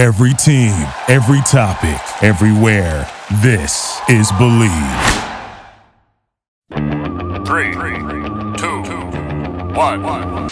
Every 0.00 0.32
team, 0.32 0.72
every 1.08 1.42
topic, 1.42 2.00
everywhere. 2.24 3.06
This 3.42 4.00
is 4.08 4.32
Bleav. 4.32 5.26
Three, 7.46 7.74
two, 8.56 8.80
one. 9.74 10.48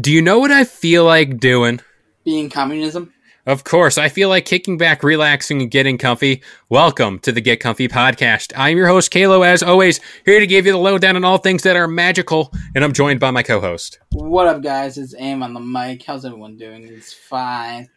Do 0.00 0.12
you 0.12 0.22
know 0.22 0.38
what 0.38 0.52
I 0.52 0.62
feel 0.62 1.04
like 1.04 1.40
doing? 1.40 1.80
being 2.24 2.48
communism. 2.48 3.12
Of 3.44 3.64
course, 3.64 3.98
I 3.98 4.08
feel 4.08 4.28
like 4.28 4.44
kicking 4.44 4.78
back, 4.78 5.02
relaxing, 5.02 5.60
and 5.60 5.68
getting 5.68 5.98
comfy. 5.98 6.44
Welcome 6.68 7.18
to 7.22 7.32
the 7.32 7.40
Get 7.40 7.58
Comfy 7.58 7.88
podcast. 7.88 8.52
I'm 8.54 8.76
your 8.76 8.86
host, 8.86 9.10
Kalo, 9.10 9.42
as 9.42 9.64
always, 9.64 9.98
here 10.24 10.38
to 10.38 10.46
give 10.46 10.64
you 10.64 10.70
the 10.70 10.78
lowdown 10.78 11.16
on 11.16 11.24
all 11.24 11.38
things 11.38 11.64
that 11.64 11.74
are 11.74 11.88
magical, 11.88 12.52
and 12.76 12.84
I'm 12.84 12.92
joined 12.92 13.18
by 13.18 13.32
my 13.32 13.42
co 13.42 13.60
host. 13.60 13.98
What 14.12 14.46
up, 14.46 14.62
guys? 14.62 14.96
It's 14.96 15.12
Aim 15.18 15.42
on 15.42 15.54
the 15.54 15.60
mic. 15.60 16.04
How's 16.04 16.24
everyone 16.24 16.56
doing? 16.56 16.86
It's 16.86 17.12
fine. 17.12 17.88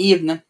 Evening. 0.00 0.42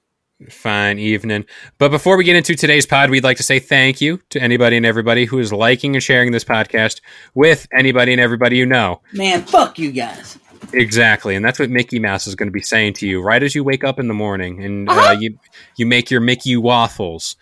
Fine 0.49 0.99
evening. 0.99 1.45
But 1.77 1.91
before 1.91 2.17
we 2.17 2.25
get 2.25 2.35
into 2.37 2.55
today's 2.55 2.87
pod, 2.87 3.11
we'd 3.11 3.25
like 3.25 3.37
to 3.37 3.43
say 3.43 3.59
thank 3.59 4.01
you 4.01 4.21
to 4.31 4.41
anybody 4.41 4.77
and 4.79 4.87
everybody 4.87 5.27
who 5.27 5.39
is 5.39 5.53
liking 5.53 5.95
and 5.95 6.03
sharing 6.03 6.33
this 6.33 6.45
podcast 6.45 7.01
with 7.35 7.67
anybody 7.77 8.13
and 8.13 8.21
everybody 8.23 8.57
you 8.57 8.65
know. 8.65 9.03
Man, 9.13 9.43
fuck 9.43 9.79
you 9.79 9.93
guys. 9.93 10.39
Exactly, 10.73 11.35
and 11.35 11.45
that's 11.45 11.59
what 11.59 11.69
Mickey 11.69 11.99
Mouse 11.99 12.27
is 12.27 12.35
going 12.35 12.47
to 12.47 12.53
be 12.53 12.63
saying 12.63 12.95
to 12.95 13.09
you 13.09 13.21
right 13.21 13.43
as 13.43 13.55
you 13.55 13.65
wake 13.65 13.83
up 13.85 13.99
in 13.99 14.09
the 14.09 14.15
morning, 14.15 14.63
and 14.65 14.89
uh, 14.89 14.93
Uh-huh. 14.93 15.17
you 15.21 15.39
you 15.77 15.85
make 15.85 16.11
your 16.11 16.21
Mickey 16.21 16.57
waffles. 16.57 17.37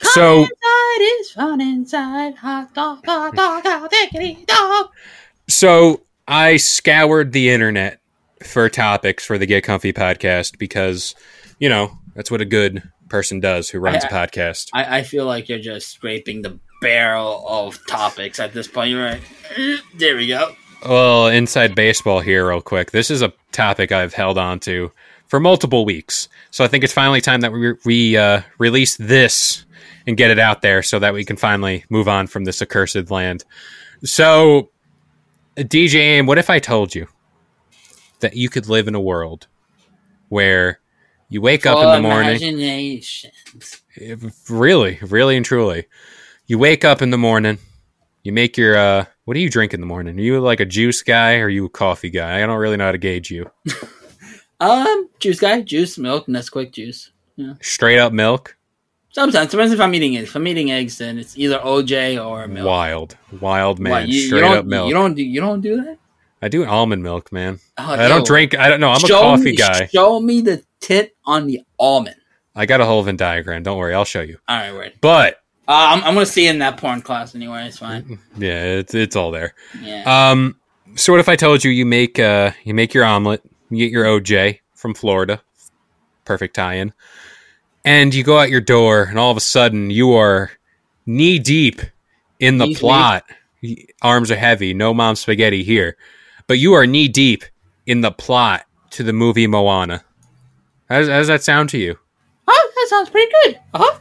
Come 0.00 0.10
So 0.12 0.38
inside 0.42 1.18
is 1.20 1.30
fun 1.30 1.60
inside. 1.60 2.34
Hot 2.36 2.74
dog, 2.74 3.06
hot 3.06 3.34
dog, 3.36 3.62
hot 3.62 3.90
diggity 3.90 4.44
dog. 4.46 4.88
so 5.48 6.02
I 6.28 6.56
scoured 6.58 7.32
the 7.32 7.48
internet 7.50 8.00
for 8.42 8.68
topics 8.68 9.24
for 9.24 9.38
the 9.38 9.46
Get 9.46 9.64
Comfy 9.64 9.92
podcast 9.94 10.58
because 10.58 11.14
you 11.58 11.68
know 11.68 11.96
that's 12.14 12.30
what 12.30 12.40
a 12.40 12.44
good 12.44 12.82
person 13.08 13.40
does 13.40 13.68
who 13.70 13.78
runs 13.78 14.04
a 14.04 14.14
I- 14.14 14.26
podcast. 14.26 14.68
I, 14.72 14.98
I 14.98 15.02
feel 15.02 15.26
like 15.26 15.48
you're 15.48 15.58
just 15.58 15.88
scraping 15.88 16.42
the 16.42 16.58
barrel 16.80 17.44
of 17.48 17.78
topics 17.86 18.38
at 18.40 18.52
this 18.52 18.68
point. 18.68 18.90
You're 18.90 19.04
right. 19.04 19.20
Eh, 19.56 19.76
There 19.96 20.16
we 20.16 20.28
go. 20.28 20.54
Well, 20.86 21.28
inside 21.28 21.74
baseball 21.74 22.20
here, 22.20 22.48
real 22.48 22.60
quick. 22.60 22.90
This 22.90 23.10
is 23.10 23.22
a 23.22 23.32
topic 23.52 23.90
I've 23.92 24.12
held 24.12 24.36
on 24.36 24.60
to 24.60 24.92
for 25.28 25.40
multiple 25.40 25.84
weeks, 25.86 26.28
so 26.50 26.62
I 26.64 26.68
think 26.68 26.84
it's 26.84 26.92
finally 26.92 27.20
time 27.22 27.40
that 27.40 27.52
we 27.52 27.72
we 27.84 28.16
uh, 28.16 28.42
release 28.58 28.96
this 28.98 29.64
and 30.06 30.16
get 30.18 30.30
it 30.30 30.38
out 30.38 30.60
there, 30.60 30.82
so 30.82 30.98
that 30.98 31.14
we 31.14 31.24
can 31.24 31.36
finally 31.36 31.84
move 31.88 32.08
on 32.08 32.26
from 32.26 32.44
this 32.44 32.60
accursed 32.60 33.10
land. 33.10 33.42
So, 34.04 34.68
DJ, 35.56 35.94
Aim, 36.18 36.26
what 36.26 36.36
if 36.36 36.50
I 36.50 36.58
told 36.58 36.94
you 36.94 37.06
that 38.20 38.36
you 38.36 38.50
could 38.50 38.68
live 38.68 38.86
in 38.86 38.94
a 38.94 39.00
world 39.00 39.46
where 40.28 40.78
you 41.34 41.40
wake 41.40 41.66
up 41.66 41.78
in 41.78 41.90
the 41.90 42.08
morning? 42.08 42.38
Really, 44.48 44.98
really 45.02 45.36
and 45.36 45.44
truly. 45.44 45.86
You 46.46 46.58
wake 46.58 46.84
up 46.84 47.02
in 47.02 47.10
the 47.10 47.18
morning, 47.18 47.58
you 48.22 48.32
make 48.32 48.56
your 48.56 48.76
uh 48.76 49.06
what 49.24 49.34
do 49.34 49.40
you 49.40 49.50
drink 49.50 49.74
in 49.74 49.80
the 49.80 49.86
morning? 49.86 50.16
Are 50.16 50.22
you 50.22 50.40
like 50.40 50.60
a 50.60 50.64
juice 50.64 51.02
guy 51.02 51.38
or 51.38 51.46
are 51.46 51.48
you 51.48 51.64
a 51.64 51.70
coffee 51.70 52.10
guy? 52.10 52.40
I 52.40 52.46
don't 52.46 52.58
really 52.58 52.76
know 52.76 52.84
how 52.84 52.92
to 52.92 52.98
gauge 52.98 53.30
you. 53.30 53.50
Um, 54.60 55.10
juice 55.18 55.40
guy, 55.40 55.60
juice, 55.62 55.98
milk, 55.98 56.26
Nesquik 56.26 56.70
juice. 56.70 57.10
Straight 57.60 57.98
up 57.98 58.12
milk? 58.12 58.56
Sometimes 59.10 59.50
depends 59.50 59.72
if 59.72 59.80
I'm 59.80 59.92
eating 59.94 60.16
eggs. 60.16 60.28
If 60.28 60.36
I'm 60.36 60.46
eating 60.46 60.70
eggs, 60.70 60.96
then 60.96 61.18
it's 61.18 61.36
either 61.36 61.58
OJ 61.58 62.24
or 62.24 62.46
milk. 62.46 62.66
Wild. 62.66 63.16
Wild 63.40 63.80
man. 63.80 63.90
What, 63.90 64.08
you, 64.08 64.20
you 64.20 64.26
Straight 64.28 64.40
don't, 64.40 64.58
up 64.58 64.64
milk. 64.64 64.88
You 64.88 64.94
don't 64.94 65.14
do 65.14 65.22
you 65.22 65.40
don't 65.40 65.60
do 65.60 65.82
that? 65.82 65.98
I 66.40 66.48
do 66.48 66.64
almond 66.64 67.02
milk, 67.02 67.32
man. 67.32 67.58
Oh, 67.76 67.92
I 67.92 68.08
don't 68.08 68.20
yo, 68.20 68.24
drink 68.24 68.56
I 68.56 68.68
don't 68.68 68.80
know, 68.80 68.90
I'm 68.90 69.04
a 69.04 69.08
coffee 69.08 69.44
me- 69.44 69.56
guy. 69.56 69.86
Show 69.86 70.20
me 70.20 70.40
the 70.40 70.62
tit 70.84 71.16
on 71.24 71.46
the 71.46 71.60
almond. 71.78 72.16
I 72.54 72.66
got 72.66 72.80
a 72.80 72.84
whole 72.84 73.02
Venn 73.02 73.16
diagram. 73.16 73.62
Don't 73.62 73.78
worry, 73.78 73.94
I'll 73.94 74.04
show 74.04 74.20
you. 74.20 74.38
All 74.48 74.56
right, 74.56 74.72
wait. 74.76 75.00
But 75.00 75.36
Uh, 75.66 75.96
I'm, 75.96 76.04
I'm 76.04 76.14
gonna 76.14 76.26
see 76.26 76.46
it 76.46 76.50
in 76.50 76.58
that 76.58 76.76
porn 76.76 77.00
class 77.02 77.34
anyway. 77.34 77.66
It's 77.66 77.78
fine. 77.78 78.18
yeah, 78.36 78.62
it's 78.64 78.94
it's 78.94 79.16
all 79.16 79.30
there. 79.30 79.54
Yeah. 79.80 80.02
Um, 80.30 80.56
so 80.94 81.12
what 81.12 81.20
if 81.20 81.28
I 81.28 81.36
told 81.36 81.64
you 81.64 81.70
you 81.70 81.86
make 81.86 82.18
uh 82.18 82.50
you 82.64 82.74
make 82.74 82.92
your 82.94 83.04
omelet, 83.04 83.42
you 83.70 83.78
get 83.78 83.90
your 83.90 84.04
OJ 84.04 84.60
from 84.74 84.94
Florida, 84.94 85.40
perfect 86.26 86.54
tie-in, 86.54 86.92
and 87.84 88.14
you 88.14 88.22
go 88.22 88.38
out 88.38 88.50
your 88.50 88.60
door, 88.60 89.04
and 89.04 89.18
all 89.18 89.30
of 89.30 89.36
a 89.36 89.40
sudden 89.40 89.90
you 89.90 90.12
are 90.12 90.50
knee 91.06 91.38
deep 91.38 91.80
in 92.38 92.58
the 92.58 92.74
plot. 92.74 93.24
Arms 94.02 94.30
are 94.30 94.36
heavy, 94.36 94.74
no 94.74 94.92
mom 94.92 95.16
spaghetti 95.16 95.64
here, 95.64 95.96
but 96.46 96.58
you 96.58 96.74
are 96.74 96.86
knee 96.86 97.08
deep 97.08 97.42
in 97.86 98.02
the 98.02 98.10
plot 98.12 98.66
to 98.90 99.02
the 99.02 99.12
movie 99.14 99.46
Moana. 99.46 100.04
How 100.94 101.00
does, 101.00 101.08
how 101.08 101.18
does 101.18 101.26
that 101.26 101.42
sound 101.42 101.70
to 101.70 101.78
you? 101.78 101.98
oh, 102.46 102.70
that 102.76 102.86
sounds 102.88 103.10
pretty 103.10 103.32
good. 103.42 103.58
Uh 103.74 103.78
huh. 103.82 103.98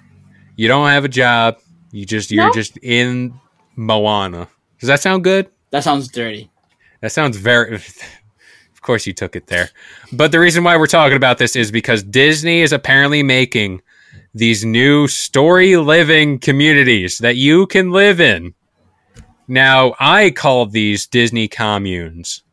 You 0.55 0.67
don't 0.67 0.87
have 0.89 1.03
a 1.05 1.09
job. 1.09 1.57
You 1.91 2.05
just 2.05 2.29
you're 2.29 2.45
No. 2.45 2.53
just 2.53 2.77
in 2.83 3.33
Moana. 3.75 4.47
Does 4.79 4.87
that 4.89 4.99
sound 5.01 5.23
good? 5.23 5.49
That 5.71 5.83
sounds 5.83 6.07
dirty. 6.07 6.51
That 7.01 7.11
sounds 7.11 7.37
very. 7.37 7.79
Of 8.73 8.81
course, 8.85 9.07
you 9.07 9.13
took 9.13 9.35
it 9.37 9.47
there. 9.47 9.69
But 10.11 10.31
the 10.33 10.39
reason 10.41 10.63
why 10.65 10.75
we're 10.77 10.87
talking 10.87 11.15
about 11.15 11.37
this 11.37 11.55
is 11.55 11.71
because 11.71 12.03
Disney 12.03 12.59
is 12.61 12.73
apparently 12.73 13.23
making 13.23 13.81
these 14.35 14.63
new 14.65 15.07
story 15.07 15.77
living 15.77 16.37
communities 16.37 17.17
that 17.19 17.37
you 17.37 17.65
can 17.65 17.91
live 17.91 18.19
in. 18.19 18.53
Now, 19.47 19.95
I 20.01 20.31
call 20.31 20.65
these 20.65 21.07
Disney 21.07 21.47
communes. 21.47 22.43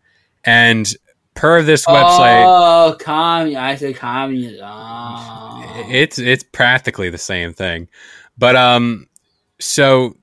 And 0.44 0.94
per 1.40 1.62
this 1.62 1.86
website, 1.86 2.44
Oh, 2.46 2.96
commun. 2.98 3.56
I 3.56 3.74
said 3.76 3.96
communism. 3.96 4.60
Oh. 4.68 5.84
it's 5.88 6.18
it's 6.18 6.44
practically 6.44 7.10
the 7.10 7.18
same 7.18 7.52
thing. 7.52 7.88
But 8.38 8.56
um 8.56 9.06
so 9.58 10.16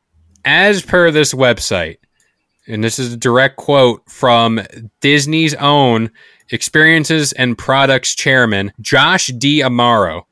as 0.46 0.82
per 0.82 1.12
this 1.12 1.34
website, 1.34 1.98
and 2.68 2.84
this 2.84 3.00
is 3.00 3.14
a 3.14 3.18
direct 3.18 3.58
quote 3.58 4.10
from 4.10 4.62
Disney's 5.02 5.56
own 5.56 6.12
experiences 6.52 7.34
and 7.34 7.58
products 7.58 8.16
chairman, 8.16 8.72
Josh 8.80 9.28
D'Amaro. 9.28 10.24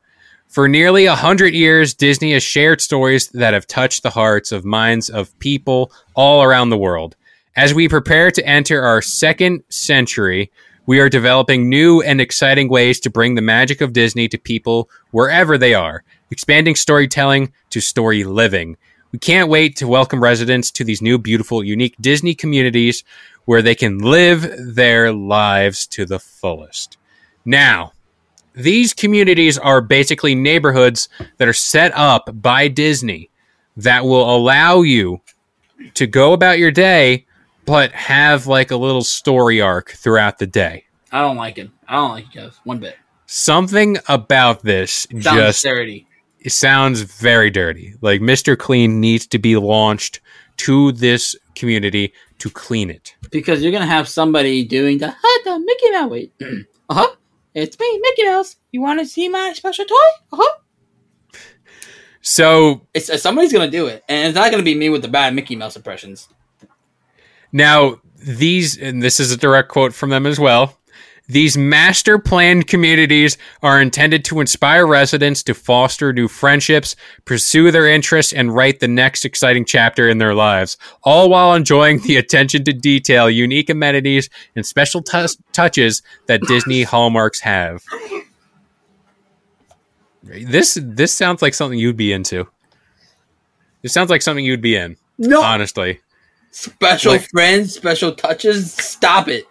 For 0.48 0.70
nearly 0.70 1.06
a 1.06 1.16
hundred 1.16 1.54
years, 1.54 1.94
Disney 1.94 2.32
has 2.32 2.44
shared 2.44 2.80
stories 2.80 3.28
that 3.30 3.54
have 3.54 3.68
touched 3.68 4.04
the 4.04 4.10
hearts 4.10 4.54
of 4.54 4.64
minds 4.64 5.10
of 5.10 5.38
people 5.40 5.92
all 6.14 6.44
around 6.44 6.70
the 6.70 6.78
world. 6.78 7.18
As 7.58 7.74
we 7.74 7.90
prepare 7.90 8.32
to 8.32 8.46
enter 8.48 8.82
our 8.82 9.02
second 9.02 9.64
century, 9.70 10.52
we 10.86 11.00
are 11.00 11.10
developing 11.10 11.70
new 11.70 12.02
and 12.02 12.22
exciting 12.22 12.70
ways 12.70 13.00
to 13.00 13.10
bring 13.10 13.36
the 13.36 13.42
magic 13.42 13.82
of 13.82 13.94
Disney 13.94 14.28
to 14.28 14.38
people 14.38 14.90
wherever 15.12 15.58
they 15.58 15.74
are, 15.74 16.04
expanding 16.30 16.76
storytelling 16.76 17.52
to 17.72 17.82
story 17.82 18.24
living. 18.24 18.78
We 19.12 19.20
can't 19.20 19.50
wait 19.50 19.76
to 19.78 19.88
welcome 19.88 20.22
residents 20.22 20.70
to 20.72 20.84
these 20.84 21.02
new, 21.02 21.18
beautiful, 21.18 21.64
unique 21.64 21.96
Disney 22.00 22.36
communities 22.36 23.04
where 23.46 23.62
they 23.62 23.76
can 23.76 24.00
live 24.00 24.76
their 24.76 25.12
lives 25.12 25.88
to 25.88 26.06
the 26.06 26.20
fullest. 26.20 26.98
Now, 27.46 27.94
these 28.54 28.94
communities 28.94 29.58
are 29.58 29.82
basically 29.82 30.36
neighborhoods 30.36 31.10
that 31.38 31.48
are 31.48 31.54
set 31.54 31.94
up 31.96 32.30
by 32.42 32.68
Disney 32.68 33.30
that 33.78 34.06
will 34.06 34.36
allow 34.36 34.82
you 34.82 35.22
to 35.96 36.08
go 36.08 36.34
about 36.34 36.60
your 36.60 36.72
day, 36.72 37.26
but 37.66 37.92
have 37.92 38.48
like 38.48 38.72
a 38.72 38.78
little 38.78 39.04
story 39.04 39.62
arc 39.62 39.92
throughout 39.92 40.38
the 40.40 40.48
day. 40.48 40.86
I 41.12 41.22
don't 41.22 41.38
like 41.38 41.58
it. 41.58 41.70
I 41.88 41.96
don't 41.96 42.12
like 42.12 42.36
it. 42.36 42.54
One 42.64 42.80
bit. 42.80 42.96
Something 43.28 43.98
about 44.08 44.62
this 44.64 45.08
Sounds 45.12 45.24
just 45.24 45.64
dirty. 45.64 46.08
it 46.40 46.52
sounds 46.52 47.02
very 47.02 47.50
dirty. 47.50 47.96
Like 48.02 48.22
Mr. 48.22 48.58
Clean 48.58 49.00
needs 49.00 49.26
to 49.28 49.40
be 49.40 49.56
launched 49.58 50.20
to 50.58 50.92
this 50.92 51.36
community 51.56 52.14
to 52.40 52.50
clean 52.50 52.90
it. 52.90 53.16
Because 53.32 53.62
you're 53.64 53.72
gonna 53.72 53.86
have 53.86 54.08
somebody 54.08 54.64
doing 54.64 54.98
the 55.00 55.16
huh, 55.18 55.42
the 55.44 55.60
Mickey 55.60 55.92
Mouse. 55.92 56.10
Wait. 56.12 56.34
uh 56.90 56.94
huh. 56.94 57.16
It's 57.54 57.80
me, 57.80 58.00
Mickey 58.02 58.26
Mouse. 58.26 58.58
You 58.72 58.82
want 58.82 59.00
to 59.00 59.06
see 59.06 59.30
my 59.30 59.54
special 59.54 59.86
toy? 59.86 59.96
Uh 60.34 60.38
huh. 60.42 60.58
So 62.22 62.82
It's 62.94 63.10
uh, 63.10 63.18
somebody's 63.18 63.54
gonna 63.54 63.70
do 63.72 63.88
it, 63.88 64.04
and 64.10 64.28
it's 64.28 64.36
not 64.36 64.52
gonna 64.52 64.64
be 64.64 64.76
me 64.76 64.90
with 64.90 65.02
the 65.02 65.08
bad 65.08 65.34
Mickey 65.34 65.56
Mouse 65.56 65.76
impressions. 65.76 66.28
Now 67.52 68.02
these, 68.18 68.78
and 68.78 69.02
this 69.02 69.20
is 69.20 69.32
a 69.32 69.38
direct 69.38 69.70
quote 69.70 69.94
from 69.94 70.10
them 70.10 70.26
as 70.26 70.40
well. 70.40 70.78
These 71.28 71.58
master 71.58 72.20
planned 72.20 72.68
communities 72.68 73.38
are 73.64 73.82
intended 73.82 74.24
to 74.26 74.42
inspire 74.42 74.86
residents 74.86 75.42
to 75.44 75.56
foster 75.56 76.14
new 76.14 76.28
friendships, 76.28 76.96
pursue 77.26 77.72
their 77.72 77.88
interests, 77.88 78.32
and 78.32 78.54
write 78.54 78.80
the 78.80 78.88
next 78.88 79.26
exciting 79.26 79.66
chapter 79.66 80.08
in 80.08 80.20
their 80.20 80.36
lives, 80.36 80.78
all 81.04 81.30
while 81.30 81.56
enjoying 81.56 82.00
the 82.02 82.18
attention 82.18 82.64
to 82.66 82.74
detail, 82.74 83.28
unique 83.28 83.72
amenities, 83.72 84.30
and 84.56 84.68
special 84.68 85.02
tou- 85.02 85.26
touches 85.52 86.04
that 86.28 86.42
Disney 86.42 86.84
hallmarks 86.84 87.40
have. 87.40 87.84
This 90.24 90.78
this 90.82 91.12
sounds 91.12 91.42
like 91.42 91.56
something 91.56 91.78
you'd 91.78 91.98
be 91.98 92.14
into. 92.14 92.48
It 93.82 93.90
sounds 93.90 94.10
like 94.10 94.22
something 94.22 94.46
you'd 94.46 94.62
be 94.62 94.76
in, 94.76 94.98
No 95.18 95.42
honestly. 95.42 96.02
Special 96.56 97.12
Like- 97.14 97.30
friends, 97.30 97.74
special 97.74 98.14
touches. 98.14 98.74
Stop 98.74 99.28
it. 99.28 99.46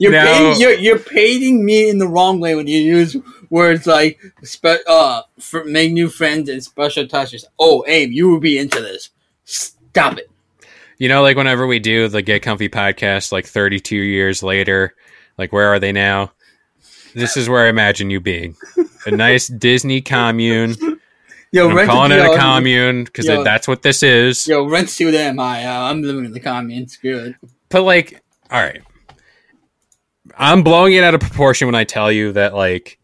You're 0.00 0.10
No. 0.10 0.24
painting, 0.24 0.60
you're 0.60 0.74
you're 0.74 0.98
painting 0.98 1.64
me 1.64 1.88
in 1.88 1.98
the 1.98 2.08
wrong 2.08 2.40
way 2.40 2.56
when 2.56 2.66
you 2.66 2.80
use 2.80 3.16
words 3.50 3.86
like 3.86 4.18
spe- 4.42 4.82
uh 4.88 5.22
for, 5.38 5.64
make 5.64 5.92
new 5.92 6.08
friends 6.08 6.48
and 6.48 6.62
special 6.62 7.06
touches. 7.06 7.44
Oh, 7.58 7.84
Abe, 7.86 8.10
you 8.10 8.28
will 8.28 8.40
be 8.40 8.58
into 8.58 8.80
this. 8.80 9.10
Stop 9.44 10.18
it. 10.18 10.28
You 10.98 11.08
know, 11.08 11.22
like 11.22 11.36
whenever 11.36 11.66
we 11.68 11.78
do 11.78 12.08
the 12.08 12.22
Get 12.22 12.42
Comfy 12.42 12.68
podcast, 12.68 13.30
like 13.30 13.46
32 13.46 13.94
years 13.96 14.42
later, 14.42 14.94
like 15.38 15.52
where 15.52 15.68
are 15.68 15.78
they 15.78 15.92
now? 15.92 16.32
This 17.14 17.36
is 17.36 17.48
where 17.48 17.66
I 17.66 17.68
imagine 17.68 18.10
you 18.10 18.18
being. 18.20 18.56
A 19.06 19.12
nice 19.12 19.46
Disney 19.46 20.00
commune. 20.00 20.74
Yo, 21.54 21.68
I'm 21.70 21.76
rent 21.76 21.88
calling 21.88 22.10
it 22.10 22.16
yo, 22.16 22.32
a 22.32 22.36
commune 22.36 23.04
because 23.04 23.26
that's 23.26 23.68
what 23.68 23.82
this 23.82 24.02
is. 24.02 24.48
Yo, 24.48 24.64
rent 24.64 24.90
student 24.90 25.22
am 25.22 25.38
I? 25.38 25.64
Uh, 25.64 25.82
I'm 25.82 26.02
living 26.02 26.24
in 26.24 26.32
the 26.32 26.40
commune. 26.40 26.88
Screw 26.88 27.26
it. 27.26 27.36
But 27.68 27.84
like, 27.84 28.24
all 28.50 28.60
right, 28.60 28.82
I'm 30.36 30.64
blowing 30.64 30.94
it 30.94 31.04
out 31.04 31.14
of 31.14 31.20
proportion 31.20 31.68
when 31.68 31.76
I 31.76 31.84
tell 31.84 32.10
you 32.10 32.32
that 32.32 32.54
like 32.54 32.98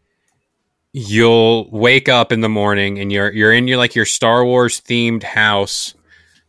you'll 0.91 1.69
wake 1.71 2.09
up 2.09 2.33
in 2.33 2.41
the 2.41 2.49
morning 2.49 2.99
and 2.99 3.09
you're 3.09 3.31
you're 3.31 3.53
in 3.53 3.69
your 3.69 3.77
like 3.77 3.95
your 3.95 4.03
Star 4.03 4.43
Wars 4.43 4.81
themed 4.81 5.23
house 5.23 5.95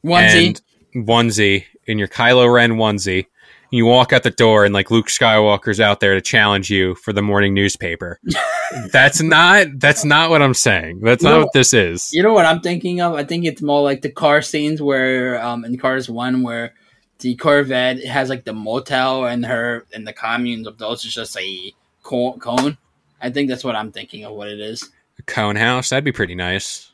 Onesie. 0.05 0.61
and 0.95 1.07
onesie 1.07 1.67
in 1.87 1.99
your 1.99 2.09
Kylo 2.09 2.53
Ren 2.53 2.73
onesie. 2.73 3.27
You 3.73 3.87
walk 3.87 4.13
out 4.13 4.23
the 4.23 4.31
door 4.31 4.65
and 4.67 4.75
like 4.75 4.91
Luke 4.91 5.07
Skywalker's 5.09 5.81
out 5.81 5.99
there 6.01 6.15
to 6.15 6.21
challenge 6.21 6.69
you 6.71 6.95
for 6.95 7.13
the 7.13 7.23
morning 7.23 7.55
newspaper. 7.55 8.21
that's 8.93 9.23
not 9.23 9.67
that's 9.77 10.05
not 10.05 10.29
what 10.31 10.43
I'm 10.43 10.53
saying. 10.55 11.01
That's 11.01 11.23
not 11.23 11.31
No. 11.31 11.39
what 11.41 11.53
this 11.55 11.73
is. 11.73 12.11
You 12.13 12.23
know 12.23 12.33
what 12.35 12.45
I'm 12.45 12.61
thinking 12.61 13.01
of? 13.01 13.15
I 13.15 13.25
think 13.25 13.47
it's 13.47 13.63
more 13.63 13.83
like 13.83 14.03
the 14.03 14.11
car 14.11 14.43
scenes 14.43 14.83
where, 14.83 15.43
um, 15.43 15.65
in 15.65 15.79
Cars 15.79 16.09
One, 16.11 16.43
where 16.43 16.75
the 17.21 17.35
Corvette 17.35 18.05
has 18.05 18.29
like 18.29 18.45
the 18.45 18.53
motel 18.53 19.25
and 19.25 19.47
her 19.47 19.87
and 19.95 20.07
the 20.07 20.13
communes 20.13 20.67
of 20.67 20.77
those 20.79 21.05
is 21.07 21.15
just 21.15 21.37
a 21.39 21.73
co- 22.03 22.35
cone. 22.35 22.77
I 23.23 23.31
think 23.31 23.49
that's 23.49 23.65
what 23.65 23.75
I'm 23.75 23.91
thinking 23.91 24.25
of. 24.25 24.35
What 24.35 24.49
it 24.49 24.61
is. 24.61 24.91
A 25.19 25.23
cone 25.23 25.57
house 25.57 25.89
that'd 25.91 26.05
be 26.05 26.13
pretty 26.13 26.35
nice 26.35 26.91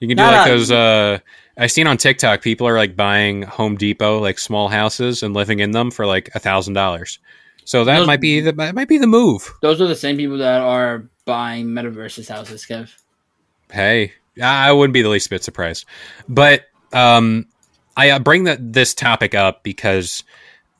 you 0.00 0.06
can 0.06 0.16
do 0.16 0.22
Not 0.22 0.32
like 0.32 0.46
a- 0.46 0.50
those 0.50 0.70
uh 0.70 1.18
i 1.58 1.66
seen 1.66 1.86
on 1.86 1.96
tiktok 1.96 2.40
people 2.42 2.66
are 2.66 2.76
like 2.78 2.96
buying 2.96 3.42
home 3.42 3.76
depot 3.76 4.18
like 4.20 4.38
small 4.38 4.68
houses 4.68 5.22
and 5.22 5.34
living 5.34 5.58
in 5.60 5.72
them 5.72 5.90
for 5.90 6.06
like 6.06 6.30
a 6.34 6.38
thousand 6.38 6.74
dollars. 6.74 7.18
So 7.64 7.84
that 7.84 7.98
Those- 7.98 8.06
might 8.06 8.20
be 8.22 8.40
the 8.40 8.52
that 8.52 8.74
might 8.74 8.88
be 8.88 8.96
the 8.96 9.06
move. 9.06 9.52
Those 9.60 9.80
are 9.82 9.86
the 9.86 9.94
same 9.96 10.16
people 10.16 10.38
that 10.38 10.60
are 10.62 11.04
buying 11.26 11.66
metaverses 11.66 12.28
houses, 12.28 12.64
Kev. 12.64 12.90
hey 13.70 14.12
i 14.40 14.70
wouldn't 14.72 14.94
be 14.94 15.02
the 15.02 15.08
least 15.10 15.28
bit 15.30 15.42
surprised. 15.44 15.84
But 16.28 16.62
um 16.92 17.46
i 17.96 18.16
bring 18.18 18.44
that 18.44 18.72
this 18.72 18.94
topic 18.94 19.34
up 19.34 19.62
because 19.64 20.22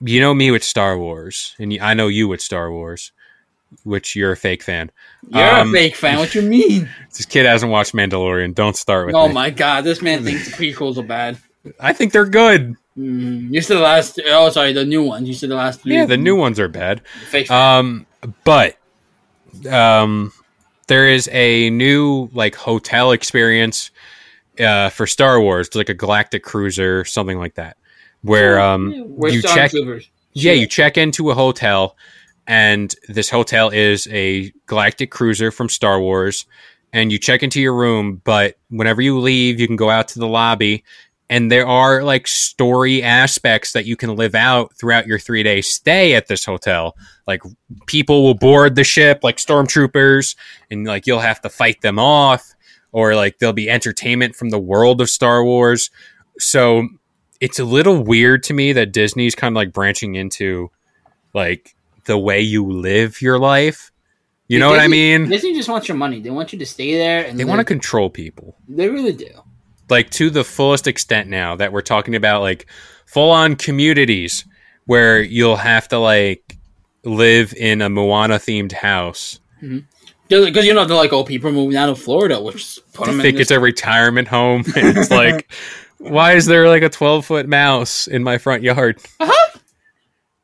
you 0.00 0.20
know 0.20 0.32
me 0.32 0.50
with 0.52 0.62
star 0.62 0.96
wars 0.96 1.56
and 1.58 1.76
I 1.82 1.92
know 1.94 2.06
you 2.06 2.28
with 2.28 2.40
star 2.40 2.70
wars 2.70 3.10
which 3.84 4.16
you're 4.16 4.32
a 4.32 4.36
fake 4.36 4.62
fan 4.62 4.90
You're 5.28 5.42
Um, 5.44 5.68
a 5.68 5.72
fake 5.72 5.96
fan. 5.96 6.18
What 6.18 6.34
you 6.34 6.42
mean? 6.42 6.88
this 7.16 7.26
kid 7.26 7.46
hasn't 7.46 7.70
watched 7.72 7.94
mandalorian 7.94 8.54
don't 8.54 8.76
start 8.76 9.06
with 9.06 9.14
oh 9.14 9.28
me 9.28 9.34
my 9.34 9.50
god, 9.50 9.84
this 9.84 10.00
man 10.02 10.24
thinks 10.24 10.44
the 10.46 10.52
prequels 10.56 10.96
are 10.98 11.02
bad. 11.02 11.38
i 11.80 11.92
think 11.92 12.12
they're 12.12 12.26
good 12.26 12.76
Mm, 12.98 13.54
you 13.54 13.60
said 13.60 13.76
the 13.76 13.80
last. 13.80 14.20
Oh, 14.26 14.50
sorry, 14.50 14.72
the 14.72 14.84
new 14.84 15.04
ones. 15.04 15.28
You 15.28 15.34
said 15.34 15.50
the 15.50 15.54
last 15.54 15.82
three. 15.82 15.94
yeah 15.94 16.04
the 16.04 16.16
new 16.16 16.34
ones 16.34 16.58
are 16.58 16.66
bad 16.66 17.00
Fake 17.28 17.46
fan. 17.46 17.78
Um, 17.78 18.06
but 18.42 18.76
um, 19.70 20.32
there 20.88 21.08
is 21.08 21.28
a 21.32 21.70
new 21.70 22.28
like 22.32 22.56
hotel 22.56 23.12
experience 23.12 23.90
uh, 24.58 24.88
for 24.90 25.06
Star 25.06 25.40
Wars, 25.40 25.74
like 25.76 25.88
a 25.88 25.94
galactic 25.94 26.42
cruiser, 26.42 27.04
something 27.04 27.38
like 27.38 27.54
that, 27.54 27.76
where 28.22 28.58
um, 28.60 28.92
We're 29.06 29.30
you 29.30 29.42
check. 29.42 29.70
Yeah, 30.32 30.52
you 30.52 30.66
check 30.66 30.98
into 30.98 31.30
a 31.30 31.34
hotel, 31.34 31.96
and 32.48 32.94
this 33.08 33.28
hotel 33.28 33.68
is 33.68 34.08
a 34.10 34.50
galactic 34.66 35.10
cruiser 35.10 35.50
from 35.50 35.68
Star 35.68 36.00
Wars. 36.00 36.46
And 36.92 37.12
you 37.12 37.18
check 37.18 37.42
into 37.42 37.60
your 37.60 37.74
room, 37.74 38.22
but 38.24 38.56
whenever 38.70 39.02
you 39.02 39.20
leave, 39.20 39.60
you 39.60 39.66
can 39.66 39.76
go 39.76 39.90
out 39.90 40.08
to 40.08 40.18
the 40.18 40.26
lobby, 40.26 40.84
and 41.28 41.52
there 41.52 41.66
are 41.66 42.02
like 42.02 42.26
story 42.26 43.02
aspects 43.02 43.72
that 43.72 43.84
you 43.84 43.94
can 43.94 44.16
live 44.16 44.34
out 44.34 44.74
throughout 44.74 45.06
your 45.06 45.18
three 45.18 45.42
day 45.42 45.60
stay 45.60 46.14
at 46.14 46.28
this 46.28 46.46
hotel. 46.46 46.96
Like 47.26 47.42
people 47.86 48.22
will 48.22 48.34
board 48.34 48.74
the 48.74 48.84
ship, 48.84 49.20
like 49.22 49.36
stormtroopers, 49.36 50.36
and 50.70 50.86
like 50.86 51.06
you'll 51.06 51.20
have 51.20 51.42
to 51.42 51.50
fight 51.50 51.82
them 51.82 51.98
off, 51.98 52.54
or 52.92 53.14
like 53.14 53.38
there'll 53.38 53.52
be 53.52 53.68
entertainment 53.68 54.34
from 54.34 54.48
the 54.48 54.58
world 54.58 55.02
of 55.02 55.10
Star 55.10 55.44
Wars. 55.44 55.90
So 56.38 56.88
it's 57.38 57.58
a 57.58 57.64
little 57.64 58.02
weird 58.02 58.42
to 58.44 58.54
me 58.54 58.72
that 58.72 58.92
Disney's 58.92 59.34
kind 59.34 59.52
of 59.52 59.56
like 59.56 59.74
branching 59.74 60.14
into 60.14 60.70
like 61.34 61.76
the 62.08 62.18
way 62.18 62.40
you 62.40 62.66
live 62.66 63.22
your 63.22 63.38
life. 63.38 63.92
You 64.48 64.58
know 64.58 64.70
what 64.70 64.80
I 64.80 64.88
mean? 64.88 65.28
Disney 65.28 65.54
just 65.54 65.68
wants 65.68 65.86
your 65.88 65.96
money. 65.96 66.20
They 66.20 66.30
want 66.30 66.52
you 66.54 66.58
to 66.58 66.66
stay 66.66 66.94
there, 66.96 67.24
and 67.26 67.38
They 67.38 67.44
want 67.44 67.60
to 67.60 67.64
control 67.64 68.08
people 68.10 68.56
They 68.66 68.88
really 68.88 69.12
do. 69.12 69.28
like 69.90 70.08
to 70.12 70.30
the 70.30 70.42
fullest 70.42 70.86
extent 70.86 71.28
now 71.28 71.54
that 71.56 71.70
we're 71.72 71.82
talking 71.82 72.14
about 72.16 72.40
like 72.40 72.66
full 73.06 73.30
on 73.30 73.56
communities 73.56 74.44
where 74.86 75.20
you'll 75.22 75.56
have 75.56 75.86
to 75.88 75.98
like 75.98 76.56
live 77.04 77.52
in 77.54 77.82
a 77.82 77.88
Moana 77.90 78.36
themed 78.36 78.72
house. 78.72 79.38
Mm-hmm. 79.62 79.80
Because 80.28 80.64
you 80.66 80.72
know 80.74 80.84
they're 80.86 80.96
like, 80.96 81.12
oh, 81.12 81.24
people 81.24 81.50
are 81.50 81.52
moving 81.52 81.76
out 81.76 81.88
of 81.90 81.98
Florida, 81.98 82.40
which 82.40 82.78
put 82.94 83.08
I 83.08 83.12
them 83.12 83.20
think 83.20 83.36
in 83.36 83.40
it's 83.42 83.50
a 83.50 83.60
retirement 83.60 84.28
home. 84.28 84.62
It's 84.76 85.10
like, 85.10 85.50
why 85.98 86.32
is 86.34 86.46
there 86.46 86.68
like 86.68 86.82
a 86.82 86.88
12 86.88 87.24
foot 87.26 87.46
mouse 87.48 88.06
in 88.06 88.22
my 88.22 88.38
front 88.38 88.62
yard? 88.62 88.98
Uh-huh. 89.20 89.58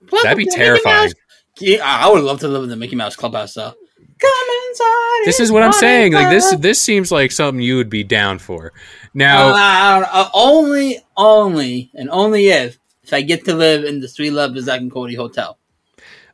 Plus, 0.07 0.23
That'd 0.23 0.39
be 0.39 0.47
terrifying. 0.47 1.11
Mouse- 1.61 1.69
Yeah, 1.69 1.81
I 1.85 2.11
would 2.11 2.23
love 2.25 2.41
to 2.41 2.49
live 2.49 2.63
in 2.65 2.69
the 2.69 2.77
Mickey 2.77 2.97
Mouse 2.97 3.17
clubhouse 3.17 3.55
though. 3.55 3.73
Come 4.19 4.47
inside. 4.71 5.23
This 5.25 5.41
is 5.41 5.51
what 5.51 5.63
I'm 5.63 5.73
saying. 5.73 6.15
and 6.15 6.25
Like 6.25 6.31
this, 6.31 6.55
this 6.57 6.81
seems 6.81 7.11
like 7.11 7.33
something 7.33 7.61
you 7.63 7.77
would 7.77 7.91
be 7.91 8.05
down 8.05 8.39
for. 8.39 8.67
Uh, 8.69 8.71
Now, 9.15 9.53
I 9.55 9.99
don't- 10.01 10.09
uh, 10.15 10.29
only, 10.35 10.99
only, 11.17 11.91
and 11.95 12.09
only 12.11 12.49
if 12.49 12.79
if 13.03 13.13
I 13.13 13.21
get 13.21 13.45
to 13.47 13.55
live 13.55 13.85
in 13.85 14.01
the 14.01 14.09
Suite 14.09 14.33
Life 14.33 14.51
of 14.51 14.61
Zack 14.61 14.81
and 14.81 14.91
Cody 14.91 15.15
Hotel. 15.15 15.59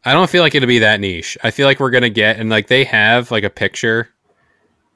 I 0.04 0.12
don't 0.12 0.30
feel 0.30 0.42
like 0.42 0.54
it'll 0.54 0.66
be 0.68 0.78
that 0.80 1.00
niche. 1.00 1.36
I 1.42 1.50
feel 1.50 1.66
like 1.66 1.80
we're 1.80 1.90
gonna 1.90 2.10
get 2.10 2.38
and 2.38 2.48
like 2.48 2.68
they 2.68 2.84
have 2.84 3.30
like 3.30 3.44
a 3.44 3.50
picture 3.50 4.08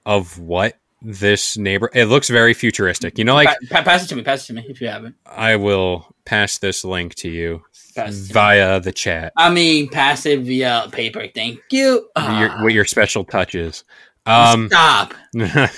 of 0.06 0.38
what 0.38 0.78
this 1.04 1.56
neighbor. 1.56 1.90
It 1.94 2.06
looks 2.06 2.28
very 2.28 2.54
futuristic. 2.54 3.18
You 3.18 3.24
know, 3.24 3.34
like 3.34 3.48
Pa- 3.48 3.76
pa- 3.78 3.82
pass 3.82 4.04
it 4.04 4.08
to 4.08 4.16
me. 4.16 4.22
Pass 4.22 4.44
it 4.44 4.46
to 4.48 4.52
me 4.54 4.66
if 4.68 4.80
you 4.80 4.88
haven't. 4.88 5.16
I 5.26 5.56
will 5.56 6.14
pass 6.24 6.58
this 6.58 6.84
link 6.84 7.14
to 7.16 7.28
you 7.28 7.62
Pass 7.94 8.24
it 8.24 8.28
to 8.28 8.32
via 8.32 8.80
the 8.80 8.92
chat. 8.92 9.32
I 9.36 9.50
mean, 9.50 9.88
pass 9.88 10.26
it 10.26 10.40
via 10.40 10.88
paper. 10.90 11.26
Thank 11.32 11.60
you. 11.70 11.90
Your, 11.90 12.08
Ah, 12.16 12.58
what 12.62 12.72
your 12.72 12.84
special 12.84 13.24
touch 13.24 13.54
is. 13.54 13.84
Um, 14.26 14.68
stop. 14.68 15.14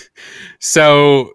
so 0.60 1.32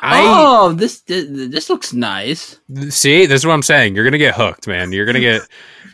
I 0.00 0.22
oh, 0.24 0.72
this, 0.72 1.00
this 1.02 1.26
this 1.28 1.68
looks 1.68 1.92
nice. 1.92 2.58
see. 2.88 3.26
This 3.26 3.42
is 3.42 3.46
what 3.46 3.52
I'm 3.52 3.62
saying. 3.62 3.94
You're 3.94 4.04
gonna 4.04 4.18
get 4.18 4.34
hooked, 4.34 4.66
man. 4.66 4.92
You're 4.92 5.06
gonna 5.06 5.20
get. 5.20 5.42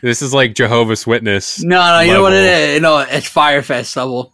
This 0.01 0.21
is 0.21 0.33
like 0.33 0.53
Jehovah's 0.53 1.07
Witness. 1.07 1.63
No, 1.63 1.81
no, 1.81 1.99
you 2.01 2.13
know 2.13 2.21
what 2.21 2.33
it 2.33 2.43
is. 2.43 2.45
level. 2.45 2.69
is. 2.69 2.75
You 2.75 2.81
know, 2.81 2.97
it's 2.99 3.27
Fyre 3.27 3.63
Fest 3.63 3.97
level. 3.97 4.33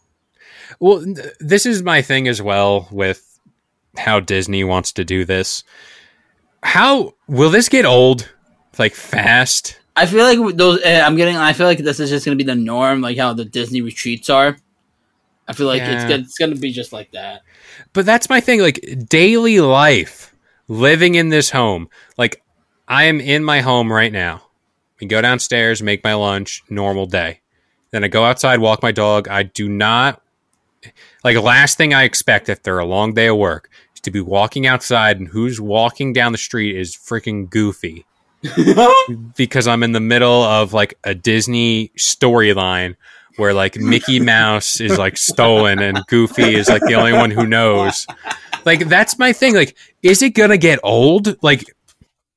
Well, 0.84 1.02
this 1.40 1.66
is 1.66 1.82
my 1.82 2.02
thing 2.02 2.28
as 2.28 2.42
well 2.42 2.90
with 2.92 3.40
how 3.98 4.20
Disney 4.20 4.66
wants 4.66 4.92
to 4.92 5.06
do 5.06 5.24
this. 5.24 5.64
How 6.62 7.14
will 7.26 7.50
this 7.50 7.70
get 7.70 7.86
old? 7.86 8.30
Like 8.78 8.94
fast? 8.94 9.80
I 9.96 10.06
feel 10.06 10.26
like 10.26 10.58
those. 10.58 10.84
Uh, 10.84 11.02
I'm 11.06 11.16
getting. 11.16 11.38
I 11.38 11.54
feel 11.54 11.68
like 11.68 11.78
this 11.78 12.02
is 12.02 12.10
just 12.10 12.26
gonna 12.26 12.36
be 12.36 12.44
the 12.44 12.56
norm, 12.56 13.00
like 13.00 13.18
how 13.18 13.32
the 13.32 13.46
Disney 13.46 13.80
retreats 13.80 14.30
are. 14.30 14.58
I 15.48 15.54
feel 15.54 15.68
like 15.68 15.80
Yeah. 15.80 16.02
gonna, 16.02 16.16
it's 16.16 16.38
gonna 16.38 16.56
be 16.56 16.74
just 16.74 16.92
like 16.92 17.14
that. 17.14 17.44
But 17.94 18.06
that's 18.06 18.28
my 18.28 18.42
thing. 18.42 18.60
Like 18.60 19.08
daily 19.08 19.62
life, 19.62 20.36
living 20.68 21.16
in 21.16 21.30
this 21.30 21.52
home. 21.52 21.88
Like 22.18 22.44
I 22.90 23.06
am 23.06 23.22
in 23.22 23.46
my 23.46 23.62
home 23.62 23.90
right 23.90 24.12
now. 24.12 24.42
I 25.02 25.06
go 25.06 25.22
downstairs, 25.22 25.82
make 25.82 26.04
my 26.04 26.14
lunch, 26.14 26.62
normal 26.70 27.06
day. 27.06 27.40
Then 27.92 28.04
I 28.04 28.10
go 28.10 28.26
outside, 28.26 28.60
walk 28.60 28.84
my 28.84 28.92
dog. 28.92 29.30
I 29.30 29.44
do 29.44 29.70
not 29.70 30.23
like 31.24 31.36
the 31.36 31.42
last 31.42 31.78
thing 31.78 31.94
I 31.94 32.04
expect 32.04 32.50
after 32.50 32.80
a 32.80 32.86
long 32.86 33.14
day 33.14 33.28
of 33.28 33.38
work 33.38 33.70
is 33.96 34.02
to 34.02 34.12
be 34.12 34.22
walking 34.22 34.68
outside 34.68 35.18
and 35.18 35.28
who's 35.28 35.60
walking 35.60 36.14
down 36.14 36.32
the 36.32 36.38
street 36.38 36.78
is 36.78 36.96
freaking 36.96 37.50
goofy. 37.50 38.06
because 39.38 39.68
I'm 39.68 39.84
in 39.84 39.94
the 39.94 40.02
middle 40.02 40.44
of 40.44 40.74
like 40.74 40.96
a 41.06 41.16
Disney 41.16 41.92
storyline 41.98 42.96
where 43.38 43.54
like 43.54 43.78
Mickey 43.78 44.20
Mouse 44.20 44.80
is 44.80 44.98
like 44.98 45.18
stolen 45.18 45.80
and 45.80 46.00
Goofy 46.08 46.56
is 46.56 46.70
like 46.70 46.82
the 46.84 46.96
only 46.96 47.14
one 47.14 47.32
who 47.32 47.48
knows. 47.48 48.06
Like 48.66 48.88
that's 48.88 49.18
my 49.18 49.34
thing. 49.34 49.56
Like, 49.56 49.78
is 50.02 50.22
it 50.22 50.32
gonna 50.32 50.58
get 50.58 50.80
old? 50.84 51.42
Like, 51.42 51.64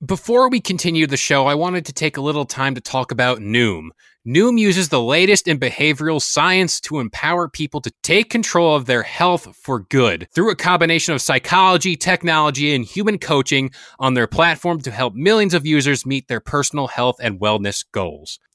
before 0.05 0.49
we 0.49 0.61
continue 0.61 1.07
the 1.07 1.17
show, 1.17 1.47
I 1.47 1.55
wanted 1.55 1.87
to 1.87 1.93
take 1.93 2.17
a 2.17 2.21
little 2.21 2.45
time 2.45 2.75
to 2.75 2.81
talk 2.81 3.13
about 3.13 3.39
Noom. 3.39 3.89
Noom 4.27 4.59
uses 4.59 4.89
the 4.89 5.01
latest 5.01 5.47
in 5.47 5.61
behavioral 5.61 6.21
science 6.21 6.81
to 6.81 6.99
empower 6.99 7.49
people 7.49 7.81
to 7.83 7.93
take 8.03 8.29
control 8.29 8.75
of 8.75 8.87
their 8.87 9.05
health 9.05 9.55
for 9.55 9.79
good 9.79 10.27
through 10.35 10.51
a 10.51 10.57
combination 10.57 11.15
of 11.15 11.23
psychology, 11.23 11.95
technology, 11.95 12.75
and 12.75 12.85
human 12.85 13.19
coaching 13.19 13.71
on 14.01 14.15
their 14.15 14.27
platform 14.27 14.81
to 14.81 14.91
help 14.91 15.15
millions 15.15 15.55
of 15.55 15.65
users 15.65 16.05
meet 16.05 16.27
their 16.27 16.41
personal 16.41 16.89
health 16.89 17.19
and 17.23 17.39
wellness 17.39 17.85
goals. 17.93 18.41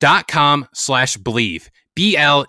dot 0.00 0.28
com 0.28 0.66
slash 0.74 1.16
bleav 1.16 1.68
b 1.94 2.16
l. 2.16 2.46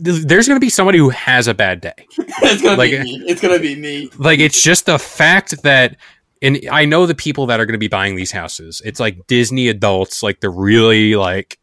There's 0.00 0.46
going 0.46 0.56
to 0.56 0.60
be 0.64 0.70
somebody 0.70 0.98
who 0.98 1.08
has 1.08 1.48
a 1.48 1.54
bad 1.54 1.80
day. 1.80 1.94
It's 2.40 2.62
gonna 2.62 2.76
Like- 2.76 2.92
be 2.92 2.98
me. 3.02 3.24
It's 3.26 3.40
gonna 3.40 3.58
be 3.58 3.74
me. 3.74 4.10
like 4.16 4.38
it's 4.38 4.62
just 4.62 4.86
the 4.86 4.98
fact 4.98 5.62
that 5.64 5.96
and 6.40 6.60
i 6.70 6.84
know 6.84 7.04
the 7.04 7.16
people 7.16 7.46
that 7.46 7.58
are 7.58 7.66
going 7.66 7.72
to 7.74 7.78
be 7.78 7.88
buying 7.88 8.14
these 8.14 8.30
houses. 8.30 8.80
It's 8.84 9.00
like 9.00 9.26
disney 9.26 9.66
adults 9.68 10.22
like 10.22 10.40
they're 10.40 10.50
really 10.52 11.16
like 11.16 11.58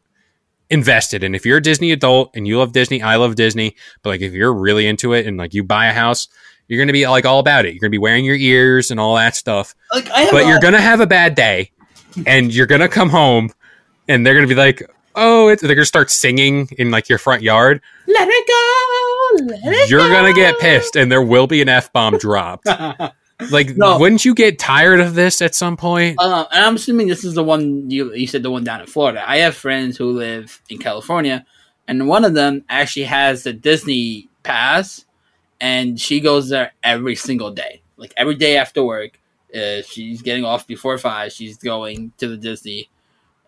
invested 0.68 1.24
and 1.24 1.34
if 1.34 1.46
you're 1.46 1.56
a 1.58 1.62
disney 1.62 1.92
adult 1.92 2.30
and 2.34 2.46
you 2.46 2.58
love 2.58 2.72
disney 2.72 3.00
i 3.00 3.14
love 3.16 3.36
disney 3.36 3.76
but 4.02 4.10
like 4.10 4.20
if 4.20 4.32
you're 4.32 4.52
really 4.52 4.84
into 4.86 5.12
it 5.12 5.24
and 5.24 5.36
like 5.36 5.54
you 5.54 5.62
buy 5.62 5.86
a 5.86 5.92
house 5.92 6.26
you're 6.68 6.76
going 6.78 6.88
to 6.88 6.92
be 6.92 7.06
like 7.06 7.24
all 7.24 7.38
about 7.38 7.64
it. 7.64 7.68
You're 7.74 7.78
going 7.80 7.90
to 7.92 7.94
be 7.94 7.98
wearing 7.98 8.24
your 8.24 8.34
ears 8.34 8.90
and 8.90 8.98
all 8.98 9.14
that 9.14 9.36
stuff. 9.36 9.74
Like 9.94 10.10
I 10.10 10.28
but 10.32 10.42
a- 10.44 10.48
you're 10.48 10.58
gonna 10.60 10.80
have 10.80 11.00
a 11.00 11.06
bad 11.06 11.34
day 11.36 11.70
and 12.26 12.52
you're 12.52 12.66
gonna 12.66 12.88
come 12.88 13.08
home 13.08 13.50
and 14.08 14.26
they're 14.26 14.34
gonna 14.34 14.46
be 14.46 14.54
like 14.54 14.82
oh 15.14 15.48
it's, 15.48 15.62
they're 15.62 15.74
gonna 15.74 15.84
start 15.84 16.10
singing 16.10 16.68
in 16.78 16.90
like 16.90 17.08
your 17.08 17.18
front 17.18 17.42
yard 17.42 17.80
let 18.06 18.28
it 18.30 18.46
go. 18.46 19.46
Let 19.56 19.74
it 19.74 19.90
you're 19.90 20.08
gonna 20.08 20.32
get 20.32 20.58
pissed 20.58 20.96
and 20.96 21.10
there 21.10 21.22
will 21.22 21.46
be 21.46 21.60
an 21.62 21.68
f-bomb 21.68 22.18
dropped 22.18 22.66
like 23.50 23.76
No. 23.76 23.98
wouldn't 23.98 24.24
you 24.24 24.34
get 24.34 24.58
tired 24.58 25.00
of 25.00 25.14
this 25.14 25.42
at 25.42 25.54
some 25.54 25.76
point 25.76 26.16
Uh, 26.18 26.46
and 26.52 26.64
I'm 26.64 26.76
assuming 26.76 27.08
this 27.08 27.24
is 27.24 27.34
the 27.34 27.44
one 27.44 27.90
you 27.90 28.12
you 28.14 28.26
said 28.26 28.42
the 28.42 28.50
one 28.50 28.64
down 28.64 28.80
in 28.80 28.86
Florida. 28.86 29.22
I 29.28 29.38
have 29.38 29.54
friends 29.54 29.96
who 29.96 30.12
live 30.12 30.62
in 30.70 30.78
California, 30.78 31.44
and 31.88 32.08
one 32.08 32.24
of 32.24 32.34
them 32.34 32.64
actually 32.68 33.04
has 33.04 33.42
the 33.42 33.52
Disney 33.52 34.28
pass, 34.42 35.04
and 35.60 36.00
she 36.00 36.20
goes 36.20 36.48
there 36.48 36.72
every 36.82 37.14
single 37.14 37.50
day. 37.50 37.82
Like 37.98 38.14
every 38.16 38.36
day 38.36 38.56
after 38.56 38.82
work, 38.82 39.18
uh, 39.54 39.82
she's 39.82 40.22
getting 40.22 40.44
off 40.44 40.66
before 40.66 40.96
five. 40.98 41.32
She's 41.32 41.58
going 41.58 42.12
to 42.18 42.28
the 42.28 42.36
Disney 42.36 42.88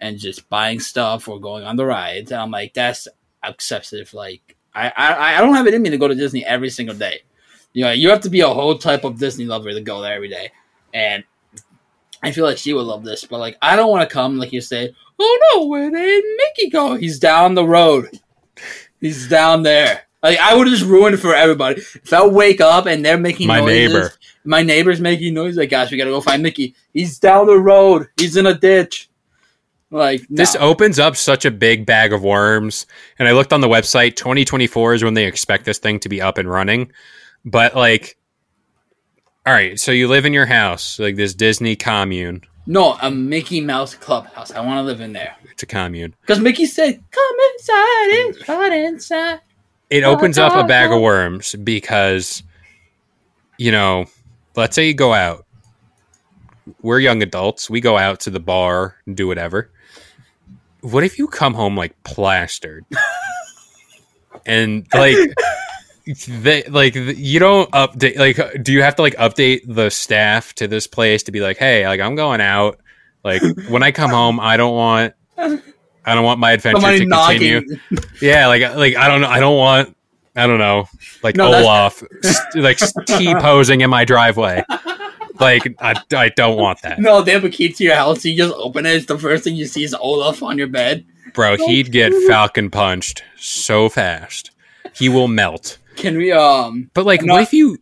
and 0.01 0.19
just 0.19 0.49
buying 0.49 0.81
stuff 0.81 1.29
or 1.29 1.41
going 1.41 1.65
on 1.65 1.77
the 1.77 1.87
rides. 1.87 2.31
And 2.33 2.41
I'm 2.41 2.51
like, 2.51 2.75
that's 2.75 3.09
excessive. 3.45 4.13
Like 4.15 4.57
I, 4.75 4.89
I 4.97 5.37
I 5.37 5.41
don't 5.41 5.55
have 5.55 5.67
it 5.67 5.75
in 5.75 5.83
me 5.83 5.91
to 5.91 5.99
go 5.99 6.09
to 6.09 6.15
Disney 6.15 6.45
every 6.45 6.71
single 6.71 6.95
day. 6.97 7.21
You 7.73 7.85
know, 7.85 7.93
you 7.93 8.09
have 8.11 8.23
to 8.23 8.31
be 8.31 8.41
a 8.41 8.49
whole 8.49 8.77
type 8.79 9.05
of 9.05 9.19
Disney 9.19 9.45
lover 9.45 9.71
to 9.71 9.81
go 9.81 10.01
there 10.01 10.15
every 10.15 10.29
day. 10.29 10.51
And 10.95 11.25
I 12.23 12.33
feel 12.33 12.45
like 12.45 12.59
she 12.59 12.73
would 12.73 12.83
love 12.87 13.05
this, 13.05 13.25
but 13.25 13.39
like 13.39 13.57
I 13.63 13.77
don't 13.77 13.91
want 13.91 14.09
to 14.09 14.13
come, 14.13 14.39
like 14.39 14.53
you 14.53 14.61
say, 14.61 14.95
oh 15.19 15.39
no, 15.55 15.67
where 15.67 15.91
did 15.91 16.25
Mickey 16.39 16.71
go? 16.71 16.95
He's 16.97 17.19
down 17.19 17.55
the 17.55 17.65
road. 17.67 18.11
He's 19.01 19.29
down 19.29 19.63
there. 19.63 20.03
Like 20.23 20.39
I 20.39 20.57
would 20.57 20.67
just 20.67 20.85
ruin 20.85 21.15
it 21.15 21.19
for 21.19 21.35
everybody. 21.35 21.81
If 21.81 22.13
I 22.13 22.27
wake 22.27 22.61
up 22.61 22.87
and 22.87 23.05
they're 23.05 23.19
making 23.19 23.47
My 23.47 23.61
noises, 23.61 23.93
neighbor. 23.93 24.13
my 24.45 24.63
neighbor's 24.63 25.01
making 25.01 25.35
noise, 25.35 25.57
like 25.57 25.71
gosh, 25.71 25.93
we 25.93 25.97
gotta 25.99 26.11
go 26.11 26.21
find 26.21 26.43
Mickey. 26.43 26.75
He's 26.93 27.19
down 27.21 27.47
the 27.47 27.59
road. 27.59 28.09
He's 28.19 28.37
in 28.37 28.47
a 28.47 28.55
ditch. 28.55 29.08
Like 29.91 30.27
this 30.29 30.55
opens 30.57 30.99
up 30.99 31.17
such 31.17 31.45
a 31.45 31.51
big 31.51 31.87
bag 31.87 32.13
of 32.13 32.23
worms. 32.23 32.87
And 33.19 33.27
i 33.27 33.33
looked 33.33 33.53
on 33.53 33.61
the 33.61 33.69
website 33.69 34.17
2024 34.17 34.95
is 34.95 35.05
when 35.05 35.15
they 35.15 35.27
expect 35.27 35.65
this 35.65 35.79
thing 35.79 35.99
to 36.01 36.09
be 36.09 36.21
up 36.21 36.37
and 36.39 36.49
running. 36.49 36.93
But 37.45 37.75
like 37.75 38.17
all 39.47 39.55
right 39.55 39.81
so 39.81 39.93
you 39.93 40.09
live 40.09 40.27
in 40.27 40.35
your 40.35 40.47
house 40.47 40.99
like 40.99 41.17
this 41.17 41.35
disney 41.35 41.75
commune. 41.75 42.43
No 42.67 42.99
a 43.01 43.11
Mickey 43.11 43.63
Mouse 43.63 43.95
clubhouse. 43.95 44.51
I 44.53 44.61
want 44.61 44.79
to 44.79 44.83
live 44.83 45.01
in 45.01 45.15
there. 45.15 45.35
It's 45.51 45.63
a 45.63 45.67
commune. 45.67 46.15
Because 46.21 46.39
Mickey 46.39 46.67
said, 46.67 47.03
"Come 47.11 47.37
inside, 47.55 48.45
fun 48.45 48.73
inside." 48.75 49.41
it 49.89 50.05
opens 50.05 50.37
up 50.37 50.55
a 50.55 50.69
bag 50.69 50.93
of 50.93 51.01
worms 51.01 51.55
because 51.55 52.43
you 53.57 53.73
know 53.73 54.05
let's 54.55 54.75
say 54.75 54.87
you 54.87 54.93
go 54.93 55.15
out. 55.15 55.47
We're 56.83 56.99
young 56.99 57.23
adults. 57.23 57.71
We 57.71 57.81
go 57.81 57.97
out 57.97 58.21
to 58.21 58.31
the 58.31 58.41
bar 58.41 58.97
and 59.07 59.17
do 59.17 59.27
whatever 59.27 59.71
what 60.91 61.05
if 61.05 61.19
you 61.19 61.27
come 61.27 61.55
home 61.55 61.77
like 61.77 61.95
plastered 62.05 62.85
and 64.47 64.87
like 64.95 65.17
they 66.29 66.63
like 66.65 66.95
you 66.95 67.39
don't 67.39 67.71
update 67.73 68.17
like 68.17 68.39
uh, 68.39 68.51
do 68.63 68.73
you 68.73 68.83
have 68.83 68.95
to 68.97 69.03
like 69.03 69.15
update 69.17 69.61
the 69.67 69.91
staff 69.91 70.55
to 70.55 70.67
this 70.67 70.87
place 70.87 71.23
to 71.25 71.33
be 71.33 71.41
like 71.41 71.59
hey 71.59 71.87
like 71.87 72.01
i'm 72.01 72.15
going 72.15 72.41
out 72.41 72.79
like 73.25 73.43
when 73.69 73.83
i 73.83 73.93
come 73.93 74.11
home 74.11 74.41
i 74.41 74.57
don't 74.57 74.75
want 74.75 75.13
i 75.37 76.15
don't 76.15 76.25
want 76.25 76.41
my 76.41 76.53
adventure 76.53 76.81
Somebody 76.81 77.01
to 77.01 77.11
continue 77.11 77.61
knocking. 77.61 78.11
yeah, 78.23 78.47
like 78.47 78.63
uh, 78.63 78.75
like 78.77 78.97
I 78.97 79.09
don't 79.09 79.21
know, 79.21 79.29
I 79.29 79.41
don't 79.41 79.57
want, 79.59 79.95
I 80.35 80.47
don't 80.47 80.59
know, 80.59 80.87
like 81.23 81.37
No, 81.37 81.53
Olaf, 81.53 82.03
st- 82.23 82.65
like 82.65 82.79
t 83.07 83.35
posing 83.35 83.83
in 83.83 83.91
my 83.91 84.05
driveway. 84.07 84.65
Like 85.41 85.75
I, 85.81 85.95
I 86.13 86.29
don't 86.31 86.57
want 86.59 86.83
that, 86.83 86.99
No, 87.01 87.23
they 87.23 87.33
have 87.33 87.45
a 87.45 87.51
key 87.51 87.69
to 87.73 87.85
your 87.85 87.95
house. 87.95 88.25
You 88.25 88.37
just 88.37 88.55
open 88.55 88.87
it. 88.87 88.95
It's 88.97 89.07
the 89.07 89.19
first 89.19 89.45
thing 89.45 89.57
you 89.57 89.67
see 89.67 89.85
is 89.85 89.95
Olaf 89.95 90.43
on 90.43 90.59
your 90.59 90.67
bed. 90.69 91.05
bro. 91.35 91.57
He'd 91.57 91.93
get 91.93 92.13
Falcon 92.27 92.71
punched 92.71 93.23
so 93.37 93.89
fast, 93.89 94.51
he 94.95 95.09
will 95.09 95.29
melt. 95.29 95.79
Can 95.97 96.17
we? 96.17 96.33
Um. 96.33 96.91
But 96.95 97.07
like, 97.07 97.23
No. 97.23 97.35
what 97.35 97.43
if 97.43 97.53
you? 97.53 97.79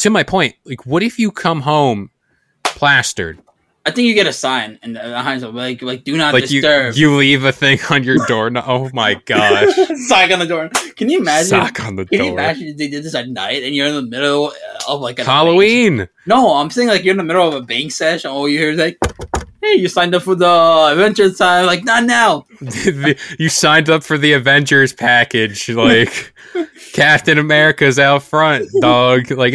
To 0.00 0.10
my 0.10 0.22
point, 0.22 0.54
like, 0.64 0.86
what 0.86 1.02
if 1.02 1.18
you 1.18 1.30
come 1.30 1.62
home 1.62 2.10
plastered? 2.62 3.38
I 3.86 3.90
think 3.90 4.08
you 4.08 4.14
get 4.14 4.26
a 4.26 4.32
sign 4.32 4.78
and 4.82 4.94
like 4.94 5.82
like 5.82 6.04
do 6.04 6.16
not 6.16 6.32
Like 6.32 6.50
you, 6.50 6.62
disturb. 6.62 6.94
you 6.96 7.14
leave 7.16 7.44
a 7.44 7.52
thing 7.52 7.78
on 7.90 8.02
your 8.02 8.16
door. 8.28 8.48
No, 8.48 8.62
oh 8.66 8.90
my 8.94 9.14
gosh, 9.26 9.74
sock 10.08 10.30
on 10.30 10.38
the 10.38 10.46
door. 10.46 10.70
Can 10.96 11.10
you 11.10 11.20
imagine? 11.20 11.48
sock 11.50 11.80
on 11.80 11.96
the 11.96 12.06
Can 12.06 12.18
you 12.20 12.24
door. 12.30 12.38
imagine 12.38 12.76
they 12.78 12.88
did 12.88 13.02
this 13.04 13.14
at 13.14 13.28
night 13.28 13.62
and 13.62 13.74
you're 13.74 13.86
in 13.86 13.94
the 13.94 14.02
middle 14.02 14.52
of 14.88 15.00
like 15.02 15.18
a 15.18 15.24
Halloween. 15.24 16.08
No, 16.26 16.54
I'm 16.54 16.70
saying 16.70 16.88
like 16.88 17.04
you're 17.04 17.12
in 17.12 17.18
the 17.18 17.24
middle 17.24 17.46
of 17.46 17.54
a 17.54 17.60
bank 17.60 17.92
session. 17.92 18.30
All 18.30 18.48
you 18.48 18.58
hear 18.58 18.70
is 18.70 18.78
like, 18.78 18.96
"Hey, 19.62 19.74
you 19.74 19.88
signed 19.88 20.14
up 20.14 20.22
for 20.22 20.34
the 20.34 20.88
adventure 20.92 21.30
time." 21.30 21.66
Like, 21.66 21.84
not 21.84 22.04
now. 22.04 22.46
you 23.38 23.50
signed 23.50 23.90
up 23.90 24.02
for 24.02 24.16
the 24.16 24.32
Avengers 24.32 24.94
package, 24.94 25.68
like 25.68 26.32
Captain 26.94 27.36
America's 27.38 27.98
out 27.98 28.22
front, 28.22 28.66
dog. 28.80 29.30
Like 29.30 29.54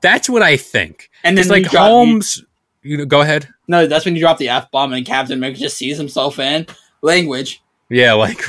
that's 0.00 0.28
what 0.28 0.42
I 0.42 0.56
think. 0.56 1.08
And 1.22 1.36
then 1.38 1.42
It's 1.42 1.50
like 1.50 1.70
you 1.72 1.78
Holmes. 1.78 2.38
You 2.38 2.46
know, 2.84 3.04
go 3.04 3.20
ahead. 3.20 3.48
No, 3.68 3.86
that's 3.86 4.04
when 4.04 4.14
you 4.14 4.20
drop 4.20 4.38
the 4.38 4.48
f 4.48 4.70
bomb 4.70 4.92
and 4.92 5.04
Captain 5.06 5.38
America 5.38 5.58
just 5.60 5.76
sees 5.76 5.98
himself 5.98 6.38
in 6.38 6.66
language. 7.02 7.62
Yeah, 7.88 8.12
like, 8.14 8.40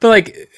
but 0.00 0.08
like, 0.08 0.48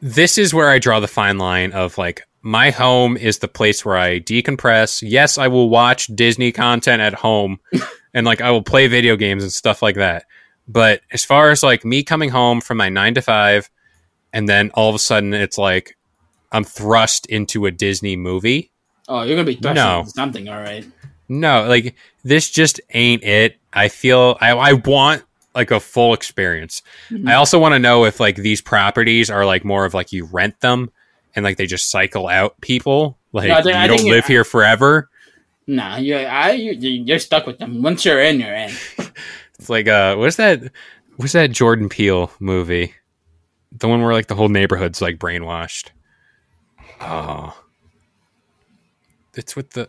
this 0.00 0.38
is 0.38 0.54
where 0.54 0.68
I 0.68 0.78
draw 0.78 1.00
the 1.00 1.08
fine 1.08 1.38
line 1.38 1.72
of 1.72 1.98
like, 1.98 2.22
my 2.42 2.70
home 2.70 3.16
is 3.16 3.38
the 3.38 3.48
place 3.48 3.84
where 3.84 3.98
I 3.98 4.18
decompress. 4.20 5.02
Yes, 5.06 5.36
I 5.36 5.48
will 5.48 5.68
watch 5.68 6.06
Disney 6.06 6.52
content 6.52 7.02
at 7.02 7.12
home, 7.14 7.58
and 8.14 8.24
like 8.24 8.40
I 8.40 8.50
will 8.50 8.62
play 8.62 8.86
video 8.86 9.16
games 9.16 9.42
and 9.42 9.52
stuff 9.52 9.82
like 9.82 9.96
that. 9.96 10.24
But 10.66 11.02
as 11.10 11.24
far 11.24 11.50
as 11.50 11.62
like 11.62 11.84
me 11.84 12.02
coming 12.02 12.30
home 12.30 12.60
from 12.60 12.78
my 12.78 12.88
nine 12.88 13.14
to 13.14 13.20
five, 13.22 13.68
and 14.32 14.48
then 14.48 14.70
all 14.74 14.88
of 14.88 14.94
a 14.94 14.98
sudden 14.98 15.34
it's 15.34 15.58
like 15.58 15.98
I'm 16.52 16.64
thrust 16.64 17.26
into 17.26 17.66
a 17.66 17.70
Disney 17.70 18.16
movie. 18.16 18.70
Oh, 19.08 19.22
you're 19.22 19.36
gonna 19.36 19.44
be 19.44 19.56
thrusted 19.56 19.74
No. 19.74 19.98
into 20.00 20.10
something, 20.12 20.48
all 20.48 20.60
right. 20.60 20.86
No, 21.30 21.66
like 21.68 21.94
this 22.24 22.50
just 22.50 22.80
ain't 22.92 23.22
it. 23.22 23.58
I 23.72 23.88
feel 23.88 24.36
I, 24.40 24.50
I 24.50 24.72
want 24.72 25.22
like 25.54 25.70
a 25.70 25.78
full 25.80 26.12
experience. 26.12 26.82
Mhm. 27.08 27.28
I 27.28 27.34
also 27.34 27.58
want 27.58 27.72
to 27.74 27.78
know 27.78 28.04
if 28.04 28.18
like 28.18 28.34
these 28.36 28.60
properties 28.60 29.30
are 29.30 29.46
like 29.46 29.64
more 29.64 29.84
of 29.84 29.94
like 29.94 30.12
you 30.12 30.24
rent 30.26 30.60
them 30.60 30.90
and 31.36 31.44
like 31.44 31.56
they 31.56 31.66
just 31.66 31.88
cycle 31.90 32.26
out 32.26 32.60
people. 32.60 33.16
Like 33.32 33.48
No, 33.48 33.54
think- 33.62 33.66
you 33.76 33.80
I 33.80 33.86
don't 33.86 34.04
live 34.04 34.26
here 34.26 34.42
forever. 34.44 35.08
Nah, 35.68 35.98
you, 35.98 36.16
I, 36.16 36.50
you're 36.52 37.20
stuck 37.20 37.46
with 37.46 37.58
them. 37.60 37.80
Once 37.80 38.04
you're 38.04 38.20
in, 38.20 38.40
you're 38.40 38.54
in. 38.54 38.70
It's 39.60 39.68
like 39.68 39.86
uh 39.88 40.16
what's 40.16 40.36
that 40.36 40.62
what's 41.16 41.32
that 41.34 41.50
Jordan 41.52 41.88
Peele 41.90 42.32
movie? 42.40 42.94
The 43.72 43.86
one 43.88 44.02
where 44.02 44.14
like 44.14 44.26
the 44.26 44.34
whole 44.34 44.48
neighborhood's 44.48 45.00
like 45.02 45.18
brainwashed. 45.18 45.90
Oh. 47.00 47.56
It's 49.36 49.54
with 49.54 49.70
the 49.72 49.88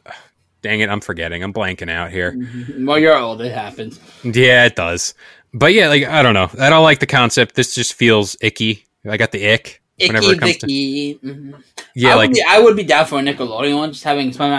dang 0.62 0.80
it, 0.82 0.89
I'm 0.89 1.01
forgetting. 1.01 1.44
I'm 1.44 1.53
blanking 1.53 1.89
out 1.89 2.12
here. 2.12 2.36
Well, 2.77 3.00
you're 3.00 3.18
old. 3.18 3.41
It 3.41 3.51
happens. 3.53 4.00
Yeah, 4.24 4.65
it 4.65 4.75
does. 4.75 5.13
But 5.53 5.74
yeah, 5.74 5.88
like 5.89 6.03
I 6.06 6.24
don't 6.24 6.34
know. 6.34 6.50
I 6.60 6.70
don't 6.70 6.84
like 6.84 7.00
the 7.00 7.06
concept. 7.08 7.56
This 7.56 7.75
just 7.75 7.94
feels 7.94 8.36
icky. 8.41 8.86
I 9.10 9.18
got 9.18 9.32
the 9.32 9.51
ick 9.51 9.82
whenever 10.00 10.25
Icky 10.27 10.34
it 10.36 10.39
comes 10.39 10.58
to. 10.58 10.68
Mhm. 10.68 11.63
Yeah, 11.96 12.12
I 12.12 12.15
like 12.15 12.30
would 12.30 12.36
be, 12.36 12.44
I 12.48 12.60
would 12.60 12.75
be 12.75 12.84
down 12.84 13.06
for 13.06 13.20
a 13.20 13.22
Nickelodeon 13.22 13.77
one, 13.77 13.91
just 13.91 14.03
having 14.03 14.32
some. 14.32 14.51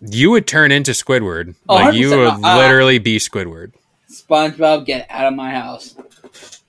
you 0.00 0.30
would 0.30 0.46
turn 0.46 0.72
into 0.72 0.92
Squidward. 0.92 1.54
Oh, 1.68 1.74
like 1.74 1.94
you 1.94 2.10
would 2.10 2.28
Uh, 2.28 2.56
literally 2.58 2.98
be 2.98 3.18
Squidward. 3.18 3.72
SpongeBob, 4.10 4.86
get 4.86 5.06
out 5.10 5.26
of 5.26 5.34
my 5.34 5.50
house. 5.50 5.96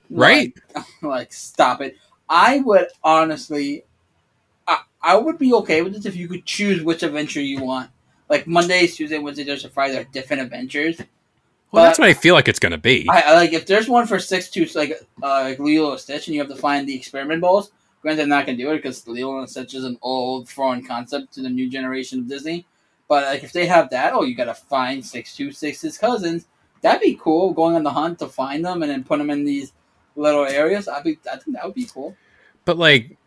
Right? 0.09 0.53
Like, 0.75 0.85
like, 1.01 1.33
stop 1.33 1.81
it. 1.81 1.95
I 2.27 2.59
would 2.59 2.87
honestly, 3.03 3.83
I, 5.05 5.13
I 5.13 5.15
would 5.15 5.37
be 5.37 5.53
okay 5.53 5.81
with 5.81 5.93
this 5.93 6.05
if 6.05 6.15
you 6.15 6.27
could 6.27 6.45
choose 6.45 6.83
which 6.83 7.03
adventure 7.03 7.41
you 7.41 7.63
want. 7.63 7.89
Like 8.29 8.47
Mondays, 8.47 8.95
Tuesday, 8.95 9.19
Wednesday, 9.19 9.43
Thursday, 9.43 9.69
Friday 9.69 9.97
are 9.97 10.03
different 10.05 10.41
adventures. 10.41 10.99
Well, 11.71 11.83
that's 11.83 11.99
what 11.99 12.07
I 12.07 12.13
feel 12.13 12.35
like 12.35 12.47
it's 12.47 12.59
gonna 12.59 12.77
be. 12.77 13.05
I, 13.09 13.21
I 13.21 13.33
like 13.35 13.53
if 13.53 13.65
there's 13.65 13.89
one 13.89 14.07
for 14.07 14.19
six 14.19 14.49
two 14.49 14.65
like 14.75 14.93
uh, 15.21 15.41
like 15.41 15.59
Lilo 15.59 15.91
and 15.91 15.99
Stitch, 15.99 16.27
and 16.27 16.33
you 16.33 16.41
have 16.41 16.49
to 16.49 16.55
find 16.55 16.87
the 16.87 16.95
experiment 16.95 17.41
balls. 17.41 17.71
Granted, 18.01 18.23
I'm 18.23 18.29
not 18.29 18.45
gonna 18.45 18.57
do 18.57 18.71
it 18.71 18.77
because 18.77 19.05
Lilo 19.07 19.39
and 19.39 19.49
Stitch 19.49 19.73
is 19.73 19.83
an 19.83 19.97
old 20.01 20.49
foreign 20.49 20.85
concept 20.85 21.33
to 21.33 21.41
the 21.41 21.49
new 21.49 21.69
generation 21.69 22.19
of 22.19 22.27
Disney. 22.27 22.65
But 23.07 23.25
like 23.25 23.43
if 23.43 23.51
they 23.51 23.65
have 23.67 23.89
that, 23.91 24.13
oh, 24.13 24.23
you 24.23 24.35
gotta 24.35 24.53
find 24.53 25.05
six 25.05 25.35
two 25.35 25.51
six's 25.51 25.97
cousins. 25.97 26.47
That'd 26.81 27.01
be 27.01 27.19
cool. 27.21 27.51
Going 27.53 27.75
on 27.75 27.83
the 27.83 27.91
hunt 27.91 28.19
to 28.19 28.27
find 28.27 28.63
them 28.63 28.81
and 28.81 28.91
then 28.91 29.03
put 29.03 29.17
them 29.17 29.29
in 29.29 29.43
these 29.43 29.73
little 30.15 30.45
areas. 30.45 30.87
I'd 30.87 31.03
be. 31.03 31.19
I 31.31 31.37
think 31.37 31.57
that 31.57 31.65
would 31.65 31.75
be 31.75 31.85
cool. 31.85 32.15
but 32.63 32.77
like 32.77 33.17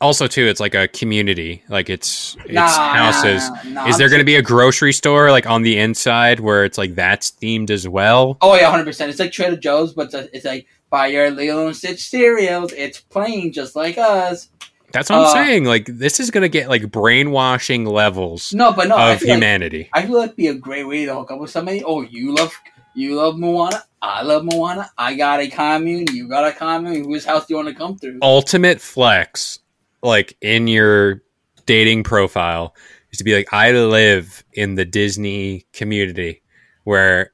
also 0.00 0.26
too, 0.26 0.46
it's 0.46 0.60
like 0.60 0.74
a 0.74 0.88
community. 0.88 1.62
Like 1.68 1.88
it's 1.90 2.36
it's 2.46 2.56
houses. 2.76 3.42
Is 3.44 3.50
I'm 3.76 3.98
there 3.98 4.08
going 4.08 4.20
to 4.20 4.24
be 4.24 4.36
a 4.36 4.42
grocery 4.42 4.92
store 4.92 5.30
like 5.30 5.46
on 5.46 5.62
the 5.62 5.78
inside 5.78 6.40
where 6.40 6.64
it's 6.64 6.78
like 6.78 6.94
that's 6.94 7.30
themed 7.32 7.70
as 7.70 7.88
well? 7.88 8.36
Oh 8.40 8.54
yeah, 8.54 8.70
hundred 8.70 8.84
percent. 8.84 9.10
It's 9.10 9.18
like 9.20 9.32
Trader 9.32 9.56
Joe's, 9.56 9.92
but 9.94 10.12
it's, 10.12 10.28
it's 10.32 10.44
like 10.44 10.66
buy 10.90 11.08
your 11.08 11.30
Lilo 11.30 11.66
and 11.66 11.76
Stitch 11.76 12.00
cereals. 12.08 12.72
It's 12.72 13.00
plain, 13.00 13.52
just 13.52 13.76
like 13.76 13.98
us. 13.98 14.48
That's 14.92 15.10
what 15.10 15.18
I'm 15.18 15.26
Uh, 15.26 15.32
saying. 15.34 15.64
Like 15.64 15.86
this 15.86 16.18
is 16.20 16.30
going 16.30 16.42
to 16.42 16.48
get 16.48 16.68
like 16.68 16.90
brainwashing 16.90 17.84
levels 17.84 18.54
No, 18.54 18.72
but 18.72 18.88
no, 18.88 18.96
I 18.96 19.12
of 19.12 19.20
like- 19.20 19.28
humanity. 19.30 19.90
I 19.92 20.06
feel 20.06 20.16
like 20.18 20.26
it'd 20.28 20.36
be 20.36 20.46
a 20.48 20.54
great 20.54 20.84
way 20.88 21.04
to 21.04 21.14
hook 21.14 21.30
up 21.30 21.40
with 21.40 21.50
somebody. 21.50 21.82
Oh, 21.84 22.00
you 22.02 22.34
love 22.34 22.54
you 22.94 23.14
love 23.16 23.38
Moana. 23.38 23.84
I 24.00 24.22
love 24.22 24.44
Moana. 24.44 24.90
I 24.96 25.14
got 25.14 25.40
a 25.40 25.48
commune. 25.48 26.06
You 26.12 26.28
got 26.28 26.44
a 26.44 26.52
commune. 26.52 27.04
Whose 27.04 27.24
house 27.24 27.46
do 27.46 27.52
you 27.54 27.56
want 27.56 27.68
to 27.68 27.74
come 27.74 27.96
through? 27.98 28.18
Ultimate 28.22 28.80
flex, 28.80 29.58
like 30.02 30.36
in 30.40 30.68
your 30.68 31.22
dating 31.66 32.04
profile, 32.04 32.74
is 33.10 33.18
to 33.18 33.24
be 33.24 33.34
like, 33.34 33.52
I 33.52 33.72
live 33.72 34.44
in 34.52 34.74
the 34.74 34.84
Disney 34.84 35.66
community 35.72 36.42
where 36.84 37.32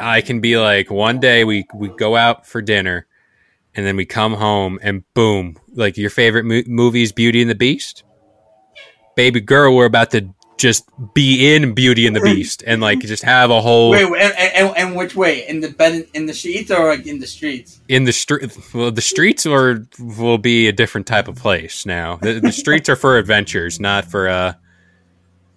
I 0.00 0.20
can 0.20 0.40
be 0.40 0.58
like, 0.58 0.90
one 0.90 1.20
day 1.20 1.44
we 1.44 1.66
we 1.74 1.88
go 1.88 2.16
out 2.16 2.46
for 2.46 2.62
dinner, 2.62 3.06
and 3.74 3.86
then 3.86 3.96
we 3.96 4.04
come 4.04 4.34
home 4.34 4.78
and 4.82 5.04
boom, 5.14 5.56
like 5.74 5.96
your 5.96 6.10
favorite 6.10 6.44
mo- 6.44 6.62
movie 6.66 7.02
is 7.02 7.12
Beauty 7.12 7.40
and 7.40 7.50
the 7.50 7.54
Beast. 7.54 8.04
Baby 9.14 9.40
girl, 9.40 9.76
we're 9.76 9.86
about 9.86 10.10
to 10.12 10.34
just 10.62 10.88
be 11.12 11.54
in 11.54 11.74
Beauty 11.74 12.06
and 12.06 12.14
the 12.14 12.20
Beast 12.20 12.62
and 12.64 12.80
like 12.80 13.00
just 13.00 13.24
have 13.24 13.50
a 13.50 13.60
whole 13.60 13.90
Wait, 13.90 14.04
and, 14.04 14.14
and, 14.38 14.76
and 14.76 14.96
which 14.96 15.16
way? 15.16 15.46
In 15.48 15.60
the 15.60 15.70
bed, 15.70 16.06
in 16.14 16.26
the 16.26 16.32
sheets, 16.32 16.70
or 16.70 16.94
like 16.94 17.04
in 17.04 17.18
the 17.18 17.26
streets? 17.26 17.80
in 17.88 18.04
the 18.04 18.12
street. 18.12 18.56
Well, 18.72 18.92
the 18.92 19.02
streets 19.02 19.44
are 19.44 19.84
will 19.98 20.38
be 20.38 20.68
a 20.68 20.72
different 20.72 21.08
type 21.08 21.26
of 21.26 21.34
place 21.34 21.84
now. 21.84 22.16
The, 22.16 22.38
the 22.38 22.52
streets 22.52 22.88
are 22.88 22.94
for 22.94 23.18
adventures, 23.18 23.80
not 23.80 24.04
for 24.04 24.28
uh 24.28 24.54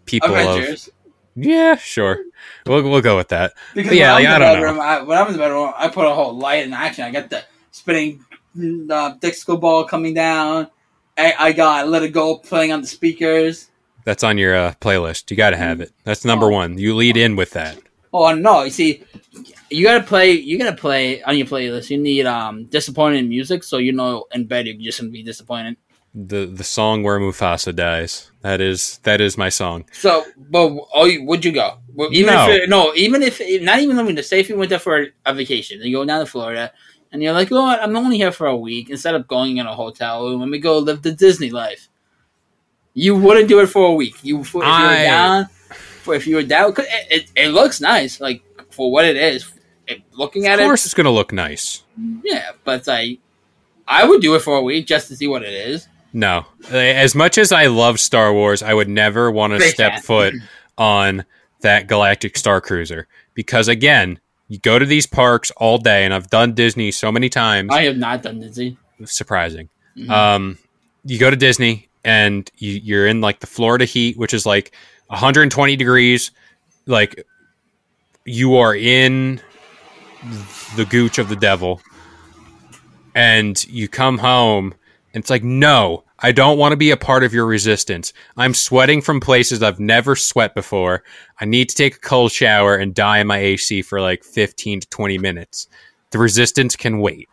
people 0.05 0.35
of. 0.35 0.89
Yeah, 1.35 1.75
sure. 1.75 2.17
We'll 2.65 2.81
we'll 2.81 3.01
go 3.01 3.15
with 3.15 3.29
that. 3.29 3.53
Because 3.75 3.91
But 3.91 3.97
yeah, 3.97 4.13
like, 4.13 4.25
I 4.25 4.39
don't 4.39 4.77
know. 4.77 4.81
I, 4.81 5.03
when 5.03 5.17
I'm 5.17 5.27
in 5.27 5.33
the 5.33 5.39
bedroom, 5.39 5.71
I 5.77 5.87
put 5.89 6.07
a 6.07 6.13
whole 6.13 6.35
light 6.35 6.65
in 6.65 6.73
action. 6.73 7.03
I 7.03 7.11
got 7.11 7.29
the 7.29 7.43
spinning 7.69 8.25
uh, 8.89 9.13
disco 9.21 9.55
ball 9.55 9.83
coming 9.83 10.15
down. 10.15 10.67
I, 11.17 11.33
I 11.37 11.51
got 11.53 11.87
Let 11.87 12.01
It 12.01 12.09
Go 12.09 12.37
playing 12.37 12.71
on 12.71 12.81
the 12.81 12.87
speakers. 12.87 13.69
That's 14.05 14.23
on 14.23 14.37
your 14.37 14.55
uh, 14.55 14.73
playlist. 14.79 15.29
You 15.29 15.35
got 15.37 15.49
to 15.49 15.57
have 15.57 15.81
it. 15.81 15.91
That's 16.05 16.23
number 16.23 16.45
Oh. 16.47 16.49
one. 16.51 16.77
You 16.77 16.95
lead 16.95 17.17
in 17.17 17.35
with 17.35 17.51
that. 17.51 17.77
Oh 18.13 18.33
no! 18.33 18.63
You 18.63 18.69
see, 18.69 19.03
you 19.69 19.83
gotta 19.83 20.01
play. 20.05 20.31
You 20.31 20.57
gotta 20.57 20.77
play 20.77 21.21
on 21.23 21.37
your 21.37 21.47
playlist. 21.47 21.89
You 21.89 21.97
need 21.97 22.25
um 22.25 22.63
disappointing 22.67 23.27
music, 23.27 23.61
so 23.61 23.75
you 23.77 23.91
know 23.91 24.23
in 24.33 24.45
bed 24.45 24.67
you're 24.67 24.77
just 24.81 25.01
gonna 25.01 25.11
be 25.11 25.21
disappointed. 25.21 25.75
The 26.13 26.45
the 26.45 26.63
song 26.63 27.03
where 27.03 27.19
Mufasa 27.19 27.75
dies. 27.75 28.31
That 28.41 28.61
is 28.61 28.99
that 29.03 29.19
is 29.19 29.37
my 29.37 29.49
song. 29.49 29.83
So, 29.91 30.23
but 30.49 30.71
oh, 30.93 31.11
would 31.23 31.43
you 31.43 31.51
go? 31.51 31.79
Well, 31.93 32.07
even 32.13 32.33
No. 32.35 32.49
if 32.49 32.69
no, 32.69 32.93
even 32.95 33.21
if 33.21 33.41
not 33.63 33.79
even 33.79 33.97
let 33.97 34.05
me 34.05 34.21
say 34.21 34.39
if 34.39 34.47
you 34.47 34.55
went 34.55 34.69
there 34.69 34.79
for 34.79 35.07
a 35.25 35.33
vacation, 35.33 35.81
and 35.81 35.89
you 35.89 35.97
go 35.97 36.05
down 36.05 36.21
to 36.21 36.25
Florida, 36.25 36.71
and 37.11 37.21
you're 37.21 37.33
like, 37.33 37.51
oh, 37.51 37.65
I'm 37.65 37.97
only 37.97 38.15
here 38.15 38.31
for 38.31 38.47
a 38.47 38.55
week. 38.55 38.89
Instead 38.89 39.15
of 39.15 39.27
going 39.27 39.57
in 39.57 39.65
a 39.67 39.75
hotel 39.75 40.23
room, 40.23 40.39
let 40.39 40.47
me 40.47 40.59
go 40.59 40.77
live 40.79 41.01
the 41.01 41.11
Disney 41.11 41.49
life. 41.49 41.89
You 42.95 43.15
wouldn't 43.15 43.47
do 43.47 43.59
it 43.59 43.67
for 43.67 43.85
a 43.85 43.93
week. 43.93 44.15
You 44.23 44.39
if 44.41 44.53
you 44.53 44.59
were 44.61 44.65
I- 44.65 45.03
down, 45.03 45.45
for 46.01 46.15
if 46.15 46.25
you 46.25 46.37
were 46.37 46.43
down, 46.43 46.73
'cause 46.73 46.85
it, 46.89 47.07
it, 47.11 47.31
it 47.35 47.49
looks 47.49 47.79
nice, 47.81 48.19
like 48.19 48.41
for 48.71 48.91
what 48.91 49.05
it 49.05 49.15
is. 49.17 49.51
It, 49.87 50.01
looking 50.13 50.47
at 50.47 50.57
it, 50.59 50.63
Of 50.63 50.67
course, 50.69 50.85
it's 50.85 50.93
gonna 50.95 51.11
look 51.11 51.31
nice. 51.31 51.83
yeah, 52.23 52.51
but 52.63 52.87
like 52.87 53.19
I 53.87 54.03
would 54.07 54.21
do 54.21 54.33
it 54.33 54.39
for 54.39 54.55
a 54.57 54.61
week 54.63 54.87
just 54.87 55.09
to 55.09 55.15
see 55.15 55.27
what 55.27 55.43
it 55.43 55.53
is. 55.53 55.87
No, 56.11 56.45
as 56.71 57.13
much 57.13 57.37
as 57.37 57.51
I 57.51 57.67
love 57.67 57.99
Star 57.99 58.33
Wars, 58.33 58.63
I 58.63 58.73
would 58.73 58.87
never 58.89 59.29
want 59.29 59.53
to 59.53 59.59
step 59.61 59.99
foot 59.99 60.33
on 60.77 61.25
that 61.61 61.87
Galactic 61.87 62.37
Star 62.37 62.61
Cruiser 62.61 63.07
because 63.33 63.67
again, 63.67 64.19
you 64.47 64.57
go 64.59 64.79
to 64.79 64.85
these 64.85 65.05
parks 65.05 65.51
all 65.57 65.77
day, 65.77 66.05
and 66.05 66.13
I've 66.13 66.29
done 66.29 66.53
Disney 66.53 66.91
so 66.91 67.11
many 67.11 67.27
times. 67.29 67.69
I 67.73 67.83
have 67.83 67.97
not 67.97 68.21
done 68.23 68.39
Disney. 68.39 68.77
surprising. 69.03 69.67
Mhm. 69.97 70.09
Um, 70.09 70.57
you 71.03 71.19
go 71.19 71.29
to 71.29 71.35
Disney 71.35 71.89
and 72.05 72.49
you, 72.57 72.71
you're 72.71 73.07
in 73.07 73.19
like 73.19 73.41
the 73.41 73.47
Florida 73.47 73.83
heat, 73.83 74.17
which 74.17 74.33
is 74.33 74.45
like 74.45 74.73
120 75.07 75.75
degrees. 75.75 76.31
Like 76.85 77.25
you 78.23 78.55
are 78.55 78.75
in 78.75 79.41
the 80.77 80.85
gooch 80.85 81.17
of 81.17 81.27
the 81.27 81.35
devil, 81.35 81.81
and 83.15 83.61
you 83.65 83.87
come 83.87 84.19
home, 84.19 84.73
and 85.13 85.21
it's 85.21 85.29
like, 85.29 85.43
no, 85.43 86.03
I 86.19 86.31
don't 86.31 86.57
want 86.57 86.71
to 86.71 86.77
be 86.77 86.91
a 86.91 86.97
part 86.97 87.23
of 87.23 87.33
your 87.33 87.45
resistance. 87.45 88.13
I'm 88.37 88.53
sweating 88.53 89.01
from 89.01 89.19
places 89.19 89.63
I've 89.63 89.79
never 89.79 90.15
sweat 90.15 90.53
before. 90.55 91.03
I 91.41 91.45
need 91.45 91.69
to 91.69 91.75
take 91.75 91.95
a 91.95 91.99
cold 91.99 92.31
shower 92.31 92.75
and 92.75 92.93
die 92.93 93.17
in 93.17 93.27
my 93.27 93.39
AC 93.39 93.81
for 93.81 93.99
like 93.99 94.23
15 94.23 94.81
to 94.81 94.89
20 94.89 95.17
minutes. 95.17 95.67
The 96.11 96.19
resistance 96.19 96.75
can 96.75 96.99
wait. 96.99 97.27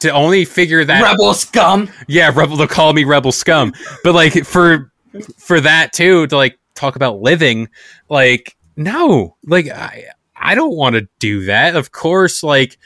To 0.00 0.10
only 0.10 0.44
figure 0.44 0.84
that 0.84 1.02
Rebel 1.02 1.32
scum. 1.34 1.88
yeah, 2.08 2.30
rebel. 2.34 2.56
They'll 2.56 2.66
call 2.68 2.92
me 2.92 3.04
rebel 3.04 3.32
scum. 3.32 3.72
But 4.02 4.14
like 4.14 4.44
for 4.44 4.92
for 5.38 5.60
that 5.60 5.92
too 5.94 6.26
to 6.26 6.36
like 6.36 6.58
talk 6.74 6.96
about 6.96 7.20
living, 7.20 7.68
like 8.10 8.56
no, 8.76 9.36
like 9.46 9.68
I 9.68 10.06
I 10.36 10.54
don't 10.54 10.76
want 10.76 10.96
to 10.96 11.08
do 11.20 11.46
that. 11.46 11.74
Of 11.76 11.92
course, 11.92 12.42
like, 12.42 12.76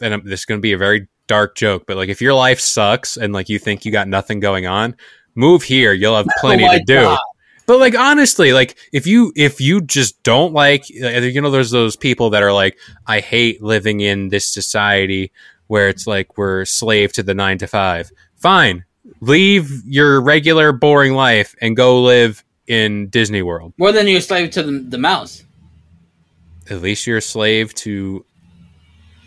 and 0.00 0.12
I'm- 0.14 0.22
this 0.24 0.40
is 0.40 0.46
going 0.46 0.58
to 0.58 0.62
be 0.62 0.72
a 0.72 0.78
very 0.78 1.06
dark 1.28 1.54
joke, 1.54 1.84
but 1.86 1.96
like 1.96 2.08
if 2.08 2.20
your 2.20 2.34
life 2.34 2.58
sucks 2.58 3.16
and 3.16 3.32
like 3.32 3.48
you 3.48 3.58
think 3.60 3.84
you 3.84 3.92
got 3.92 4.08
nothing 4.08 4.40
going 4.40 4.66
on, 4.66 4.96
move 5.36 5.62
here. 5.62 5.92
You'll 5.92 6.16
have 6.16 6.26
oh 6.26 6.40
plenty 6.40 6.64
Oh 6.66 6.72
to 6.72 6.82
do. 6.84 6.94
God. 7.02 7.20
But 7.66 7.78
like 7.78 7.96
honestly, 7.96 8.52
like 8.52 8.76
if 8.92 9.06
you 9.06 9.32
if 9.36 9.60
you 9.60 9.80
just 9.80 10.20
don't 10.24 10.52
like 10.52 10.88
you 10.90 11.40
know 11.40 11.52
there's 11.52 11.70
those 11.70 11.94
people 11.94 12.30
that 12.30 12.42
are 12.42 12.52
like 12.52 12.76
I 13.06 13.20
hate 13.20 13.62
living 13.62 14.00
in 14.00 14.30
this 14.30 14.48
society 14.48 15.30
where 15.70 15.88
it's 15.88 16.04
like 16.04 16.36
we're 16.36 16.64
slave 16.64 17.12
to 17.12 17.22
the 17.22 17.32
9 17.32 17.58
to 17.58 17.68
5. 17.68 18.10
Fine. 18.34 18.84
Leave 19.20 19.70
your 19.86 20.20
regular 20.20 20.72
boring 20.72 21.14
life 21.14 21.54
and 21.60 21.76
go 21.76 22.02
live 22.02 22.42
in 22.66 23.08
Disney 23.08 23.40
World. 23.40 23.72
More 23.78 23.92
than 23.92 24.08
you're 24.08 24.18
a 24.18 24.20
slave 24.20 24.50
to 24.50 24.64
the, 24.64 24.72
the 24.72 24.98
mouse. 24.98 25.44
At 26.68 26.82
least 26.82 27.06
you're 27.06 27.18
a 27.18 27.22
slave 27.22 27.72
to 27.74 28.24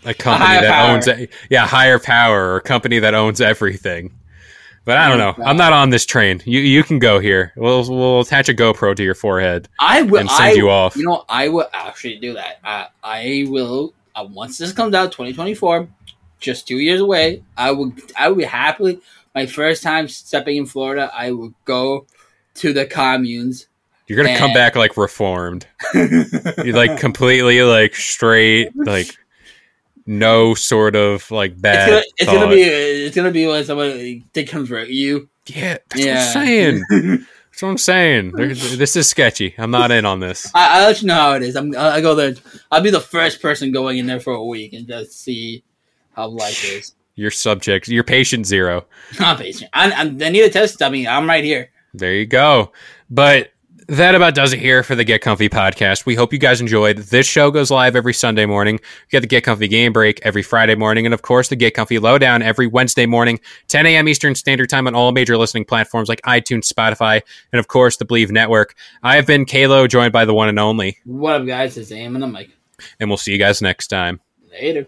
a 0.04 0.14
company 0.14 0.46
higher 0.46 0.62
that 0.64 0.72
power. 0.72 0.96
owns 0.96 1.30
yeah, 1.50 1.66
higher 1.66 1.98
power 1.98 2.50
or 2.50 2.58
a 2.58 2.62
company 2.62 3.00
that 3.00 3.14
owns 3.14 3.40
everything. 3.40 4.14
But 4.84 4.98
I 4.98 5.08
don't 5.08 5.20
know. 5.20 5.46
I'm 5.46 5.56
not 5.56 5.72
on 5.72 5.92
this 5.92 6.06
train. 6.06 6.42
You 6.46 6.60
you 6.60 6.84
can 6.84 7.00
go 7.00 7.20
here. 7.20 7.54
We'll 7.56 7.90
we'll 7.90 8.20
attach 8.20 8.50
a 8.50 8.54
GoPro 8.54 8.94
to 8.98 9.04
your 9.04 9.16
forehead. 9.16 9.70
I 9.80 10.02
will 10.02 10.20
and 10.20 10.30
send 10.30 10.44
I, 10.44 10.52
you 10.52 10.70
off. 10.70 10.98
You 10.98 11.06
know, 11.06 11.24
I 11.30 11.48
will 11.48 11.70
actually 11.72 12.18
do 12.18 12.34
that. 12.34 12.60
I, 12.66 12.88
I 13.02 13.46
will 13.48 13.94
uh, 14.16 14.28
once 14.30 14.58
this 14.58 14.72
comes 14.74 14.94
out, 14.94 15.12
2024, 15.12 15.88
just 16.44 16.68
two 16.68 16.78
years 16.78 17.02
away. 17.02 17.42
I 17.58 17.72
would 17.72 18.00
I 18.18 18.28
will 18.30 18.36
be 18.36 18.44
happily 18.44 19.00
my 19.34 19.48
first 19.48 19.82
time 19.82 20.08
stepping 20.08 20.58
in 20.58 20.66
Florida. 20.68 21.10
I 21.14 21.32
would 21.32 21.54
go 21.66 22.06
to 22.56 22.74
the 22.74 22.86
communes. 22.86 23.68
You're 24.08 24.22
gonna 24.24 24.38
come 24.38 24.54
back 24.54 24.76
like 24.76 24.98
reformed. 24.98 25.66
You're 25.94 26.76
like 26.76 27.00
completely 27.00 27.64
like 27.64 27.96
straight, 27.96 28.70
like 28.76 29.18
no 30.06 30.54
sort 30.54 30.96
of 30.96 31.32
like 31.32 31.52
It's 31.54 31.62
bad. 31.62 31.90
gonna, 31.90 32.04
it's 32.18 32.32
gonna 32.32 32.50
be 32.52 32.62
it's 32.62 33.16
gonna 33.16 33.32
be 33.32 33.48
when 33.48 33.64
someone 33.66 34.24
they 34.34 34.44
convert 34.44 34.90
you. 34.90 35.30
yeah. 35.48 35.78
That's 35.90 36.06
yeah, 36.06 36.16
what 36.16 36.38
I'm 36.38 36.46
saying. 36.46 36.84
That's 37.54 37.62
what 37.62 37.70
I'm 37.70 37.78
saying. 37.78 38.32
There- 38.32 38.54
this 38.54 38.96
is 38.96 39.08
sketchy. 39.08 39.54
I'm 39.60 39.70
not 39.72 39.92
in 39.92 40.06
on 40.06 40.20
this. 40.20 40.52
I, 40.56 40.80
I'll 40.80 40.88
let 40.88 41.02
you 41.02 41.08
know 41.08 41.14
how 41.16 41.34
it 41.36 41.44
is. 41.44 41.56
I'm 41.56 41.74
I 41.78 42.02
go 42.02 42.16
there. 42.16 42.34
I'll 42.72 42.82
be 42.82 42.90
the 42.90 43.00
first 43.00 43.42
person 43.42 43.72
going 43.72 44.00
in 44.00 44.06
there 44.08 44.20
for 44.20 44.34
a 44.34 44.44
week 44.44 44.74
and 44.74 44.88
just 44.88 45.14
see 45.22 45.64
how 46.16 46.28
life 46.28 46.64
is. 46.64 46.94
Your 47.16 47.30
subject, 47.30 47.88
your 47.88 48.04
patient 48.04 48.48
zero. 48.48 48.86
Not 49.20 49.38
patient. 49.38 49.70
I, 49.72 49.92
I, 49.92 50.04
need 50.10 50.42
a 50.42 50.50
test. 50.50 50.82
Mean, 50.82 51.08
I'm 51.08 51.28
right 51.30 51.44
here. 51.44 51.70
There 51.94 52.12
you 52.12 52.26
go. 52.26 52.72
But 53.08 53.52
that 53.88 54.16
about 54.16 54.34
does 54.34 54.54
it 54.54 54.60
here 54.60 54.82
for 54.82 54.96
the 54.96 55.04
Get 55.04 55.22
Comfy 55.22 55.48
podcast. 55.48 56.08
We 56.08 56.16
hope 56.16 56.34
you 56.34 56.40
guys 56.40 56.62
enjoyed. 56.62 56.98
This 56.98 57.28
show 57.28 57.52
goes 57.52 57.70
live 57.70 57.96
every 57.96 58.14
Sunday 58.14 58.48
morning. 58.48 58.76
We 58.78 59.10
get 59.12 59.20
the 59.20 59.28
Get 59.28 59.44
Comfy 59.44 59.68
game 59.68 59.94
break 59.94 60.22
every 60.24 60.42
Friday 60.42 60.74
morning. 60.74 61.06
And 61.06 61.14
of 61.14 61.22
course, 61.22 61.50
the 61.50 61.56
Get 61.56 61.76
Comfy 61.76 62.00
lowdown 62.00 62.42
every 62.42 62.66
Wednesday 62.66 63.06
morning, 63.06 63.40
10 63.68 63.86
a.m. 63.86 64.08
Eastern 64.08 64.34
Standard 64.34 64.70
Time 64.70 64.88
on 64.88 64.96
all 64.96 65.12
major 65.12 65.38
listening 65.38 65.66
platforms 65.66 66.10
like 66.10 66.22
iTunes, 66.24 66.72
Spotify, 66.72 67.22
and 67.52 67.60
of 67.60 67.68
course, 67.68 67.98
the 67.98 68.06
Bleav 68.06 68.32
Network. 68.32 68.74
I 69.04 69.18
have 69.18 69.28
been 69.28 69.46
Kalo, 69.46 69.86
joined 69.86 70.14
by 70.14 70.26
the 70.26 70.34
one 70.34 70.50
and 70.50 70.60
only. 70.60 70.98
What 71.06 71.42
up, 71.42 71.46
guys? 71.46 71.78
It's 71.78 71.92
Aim 71.92 72.16
and 72.16 72.24
I'm 72.24 72.34
like, 72.34 72.50
And 73.00 73.10
we'll 73.10 73.18
see 73.18 73.34
you 73.34 73.38
guys 73.38 73.62
next 73.62 73.88
time. 73.88 74.20
later. 74.52 74.88